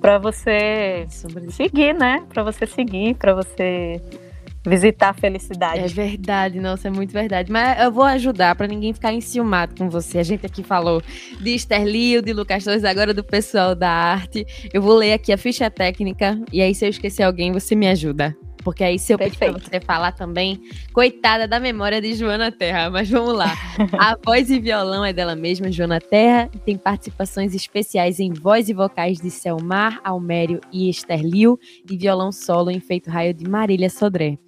para 0.00 0.18
você 0.18 1.06
seguir, 1.50 1.94
né? 1.94 2.24
Para 2.28 2.42
você 2.42 2.66
seguir, 2.66 3.14
para 3.14 3.34
você 3.34 4.02
visitar 4.64 5.11
a 5.11 5.14
felicidade. 5.14 5.81
É 5.81 5.87
verdade, 5.87 6.61
nossa, 6.61 6.88
é 6.88 6.90
muito 6.90 7.12
verdade. 7.12 7.51
Mas 7.51 7.81
eu 7.81 7.90
vou 7.90 8.05
ajudar 8.05 8.55
para 8.55 8.66
ninguém 8.66 8.92
ficar 8.92 9.12
enciumado 9.12 9.75
com 9.77 9.88
você. 9.88 10.18
A 10.18 10.22
gente 10.22 10.46
aqui 10.46 10.62
falou 10.62 11.03
de 11.40 11.55
Esther 11.55 11.85
Lio, 11.85 12.22
de 12.22 12.33
Lucas 12.33 12.64
Torres, 12.64 12.85
agora 12.85 13.12
do 13.12 13.25
pessoal 13.25 13.75
da 13.75 13.90
arte. 13.90 14.46
Eu 14.72 14.81
vou 14.81 14.94
ler 14.94 15.14
aqui 15.14 15.33
a 15.33 15.38
ficha 15.38 15.70
técnica 15.70 16.40
e 16.53 16.62
aí 16.62 16.75
se 16.75 16.85
eu 16.85 16.90
esquecer 16.90 17.22
alguém, 17.22 17.53
você 17.53 17.75
me 17.75 17.88
ajuda. 17.88 18.37
Porque 18.62 18.85
aí, 18.85 18.98
se 18.98 19.12
eu 19.12 19.18
pedir 19.18 19.38
pra 19.38 19.53
você 19.53 19.81
falar 19.81 20.12
também, 20.12 20.61
coitada 20.92 21.46
da 21.48 21.59
memória 21.59 22.01
de 22.01 22.14
Joana 22.14 22.51
Terra, 22.51 22.90
mas 22.90 23.09
vamos 23.09 23.35
lá. 23.35 23.53
A 23.98 24.16
voz 24.25 24.51
e 24.51 24.59
violão 24.59 25.05
é 25.05 25.12
dela 25.12 25.35
mesma, 25.35 25.70
Joana 25.70 26.01
Terra, 26.01 26.48
e 26.55 26.59
tem 26.59 26.77
participações 26.77 27.55
especiais 27.55 28.20
em 28.20 28.33
voz 28.33 28.68
e 28.68 28.75
vocais 28.75 29.18
de 29.18 29.31
Selmar, 29.31 30.01
Almério 30.05 30.61
e 30.72 30.88
Esther 30.88 31.22
Liu, 31.22 31.59
e 31.88 31.96
violão 31.96 32.31
solo 32.31 32.70
em 32.70 32.81
Feito 32.81 33.11
Raio 33.11 33.35
de 33.35 33.48
Marília 33.48 33.90
Sodré. 33.90 34.38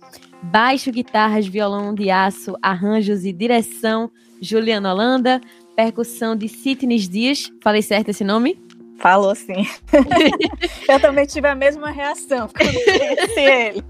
Baixo, 0.43 0.93
guitarras, 0.93 1.47
violão 1.47 1.95
de 1.95 2.11
aço, 2.11 2.55
arranjos 2.63 3.25
e 3.25 3.33
direção, 3.33 4.11
Juliana 4.41 4.93
Holanda, 4.93 5.41
percussão 5.75 6.37
de 6.37 6.49
Sidney 6.49 6.99
Dias. 6.99 7.51
Falei 7.63 7.83
certo 7.83 8.11
esse 8.11 8.23
nome? 8.23 8.63
Falou 8.99 9.35
sim. 9.35 9.67
eu 10.89 11.01
também 11.01 11.27
tive 11.27 11.49
a 11.49 11.55
mesma 11.55 11.91
reação 11.91 12.49
quando 12.49 12.73
conheci 12.85 13.41
ele. 13.41 13.85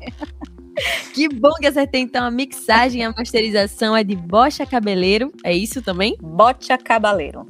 Que 1.12 1.28
bom 1.28 1.52
que 1.60 1.66
acertei 1.66 2.00
então 2.00 2.24
a 2.24 2.30
mixagem 2.30 3.02
e 3.02 3.04
a 3.04 3.12
masterização 3.12 3.96
é 3.96 4.02
de 4.02 4.16
Bocha 4.16 4.66
Cabeleiro. 4.66 5.30
É 5.44 5.52
isso 5.52 5.80
também? 5.80 6.16
Bocha 6.20 6.76
Cabaleiro. 6.76 7.46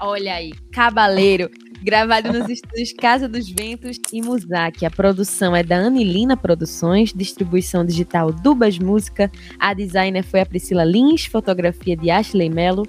Olha 0.00 0.34
aí, 0.34 0.52
Cabaleiro. 0.72 1.50
Gravado 1.82 2.32
nos 2.32 2.48
estúdios 2.48 2.92
Casa 2.92 3.28
dos 3.28 3.48
Ventos 3.48 3.98
e 4.12 4.22
Musac. 4.22 4.86
A 4.86 4.90
produção 4.90 5.54
é 5.54 5.64
da 5.64 5.76
Anilina 5.76 6.36
Produções, 6.36 7.12
distribuição 7.12 7.84
digital 7.84 8.32
Dubas 8.32 8.78
Música. 8.78 9.30
A 9.58 9.74
designer 9.74 10.22
foi 10.22 10.40
a 10.40 10.46
Priscila 10.46 10.84
Lins, 10.84 11.26
fotografia 11.26 11.96
de 11.96 12.08
Ashley 12.08 12.48
Mello. 12.48 12.84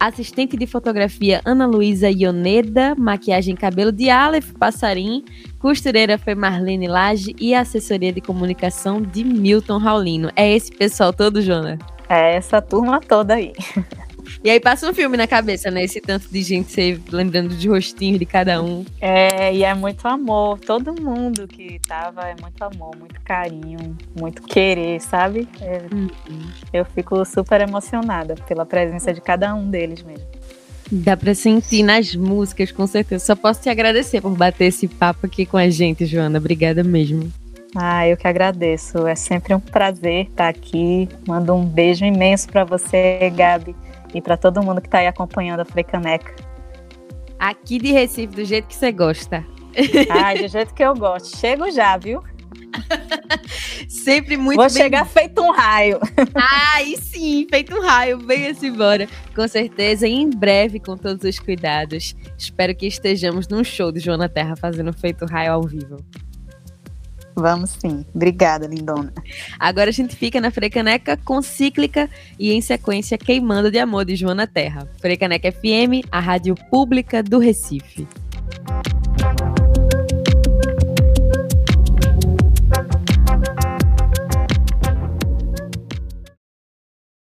Assistente 0.00 0.56
de 0.56 0.66
fotografia 0.66 1.42
Ana 1.44 1.66
Luísa 1.66 2.08
Ioneda, 2.08 2.94
maquiagem 2.94 3.54
cabelo 3.54 3.92
de 3.92 4.08
Aleph 4.08 4.50
Passarim, 4.58 5.22
costureira 5.58 6.16
foi 6.16 6.34
Marlene 6.34 6.88
Lage 6.88 7.36
e 7.38 7.54
assessoria 7.54 8.10
de 8.10 8.22
comunicação 8.22 9.02
de 9.02 9.22
Milton 9.22 9.76
Raulino. 9.76 10.30
É 10.34 10.50
esse 10.56 10.72
pessoal 10.72 11.12
todo, 11.12 11.42
Jona? 11.42 11.78
É 12.08 12.34
essa 12.34 12.62
turma 12.62 12.98
toda 12.98 13.34
aí. 13.34 13.52
E 14.42 14.50
aí 14.50 14.60
passa 14.60 14.88
um 14.88 14.94
filme 14.94 15.16
na 15.16 15.26
cabeça, 15.26 15.70
né? 15.70 15.84
Esse 15.84 16.00
tanto 16.00 16.28
de 16.28 16.42
gente, 16.42 16.72
você 16.72 17.00
lembrando 17.10 17.54
de 17.54 17.68
rostinho 17.68 18.18
de 18.18 18.26
cada 18.26 18.62
um. 18.62 18.84
É, 19.00 19.54
e 19.54 19.64
é 19.64 19.74
muito 19.74 20.06
amor. 20.06 20.58
Todo 20.58 21.00
mundo 21.00 21.46
que 21.46 21.78
tava 21.86 22.22
é 22.22 22.34
muito 22.40 22.62
amor, 22.62 22.96
muito 22.96 23.20
carinho, 23.22 23.96
muito 24.18 24.42
querer, 24.42 25.00
sabe? 25.00 25.48
É, 25.60 25.82
uhum. 25.92 26.08
Eu 26.72 26.84
fico 26.84 27.24
super 27.24 27.60
emocionada 27.60 28.34
pela 28.46 28.64
presença 28.64 29.12
de 29.12 29.20
cada 29.20 29.54
um 29.54 29.70
deles 29.70 30.02
mesmo. 30.02 30.26
Dá 30.92 31.16
pra 31.16 31.34
sentir 31.34 31.82
nas 31.82 32.16
músicas, 32.16 32.72
com 32.72 32.86
certeza. 32.86 33.24
Só 33.24 33.36
posso 33.36 33.60
te 33.60 33.68
agradecer 33.68 34.20
por 34.20 34.36
bater 34.36 34.66
esse 34.66 34.88
papo 34.88 35.26
aqui 35.26 35.46
com 35.46 35.56
a 35.56 35.68
gente, 35.70 36.04
Joana. 36.04 36.38
Obrigada 36.38 36.82
mesmo. 36.82 37.30
Ah, 37.76 38.08
eu 38.08 38.16
que 38.16 38.26
agradeço. 38.26 39.06
É 39.06 39.14
sempre 39.14 39.54
um 39.54 39.60
prazer 39.60 40.26
estar 40.26 40.48
aqui. 40.48 41.08
Mando 41.28 41.54
um 41.54 41.64
beijo 41.64 42.04
imenso 42.04 42.48
para 42.48 42.64
você, 42.64 43.30
Gabi 43.36 43.76
e 44.14 44.20
para 44.20 44.36
todo 44.36 44.62
mundo 44.62 44.80
que 44.80 44.88
está 44.88 44.98
aí 44.98 45.06
acompanhando 45.06 45.60
a 45.60 45.64
Frecaneca. 45.64 46.34
Aqui 47.38 47.78
de 47.78 47.92
Recife, 47.92 48.34
do 48.34 48.44
jeito 48.44 48.68
que 48.68 48.74
você 48.74 48.92
gosta. 48.92 49.44
Ah, 50.10 50.34
do 50.34 50.48
jeito 50.48 50.74
que 50.74 50.82
eu 50.82 50.94
gosto. 50.94 51.36
Chego 51.36 51.70
já, 51.70 51.96
viu? 51.96 52.22
Sempre 53.88 54.36
muito 54.36 54.56
Vou 54.56 54.66
bem... 54.66 54.76
chegar 54.76 55.06
feito 55.06 55.40
um 55.40 55.50
raio. 55.52 55.98
E 56.84 56.96
sim, 56.96 57.46
feito 57.48 57.74
um 57.76 57.80
raio. 57.80 58.18
Venha-se 58.18 58.66
embora. 58.66 59.08
Com 59.34 59.46
certeza, 59.46 60.06
em 60.06 60.28
breve, 60.30 60.80
com 60.80 60.96
todos 60.96 61.24
os 61.24 61.38
cuidados. 61.38 62.14
Espero 62.38 62.74
que 62.74 62.86
estejamos 62.86 63.48
num 63.48 63.62
show 63.62 63.92
de 63.92 64.00
Joana 64.00 64.28
Terra 64.28 64.56
fazendo 64.56 64.92
feito 64.92 65.26
raio 65.26 65.52
ao 65.52 65.62
vivo. 65.62 65.96
Vamos 67.34 67.70
sim. 67.70 68.04
Obrigada, 68.14 68.66
lindona. 68.66 69.12
Agora 69.58 69.90
a 69.90 69.92
gente 69.92 70.16
fica 70.16 70.40
na 70.40 70.50
Frecaneca 70.50 71.16
com 71.16 71.40
Cíclica 71.40 72.08
e 72.38 72.52
em 72.52 72.60
sequência 72.60 73.16
Queimando 73.16 73.70
de 73.70 73.78
Amor 73.78 74.04
de 74.04 74.16
Joana 74.16 74.46
Terra. 74.46 74.88
Frecaneca 75.00 75.50
FM, 75.50 76.06
a 76.10 76.20
rádio 76.20 76.54
pública 76.70 77.22
do 77.22 77.38
Recife. 77.38 78.06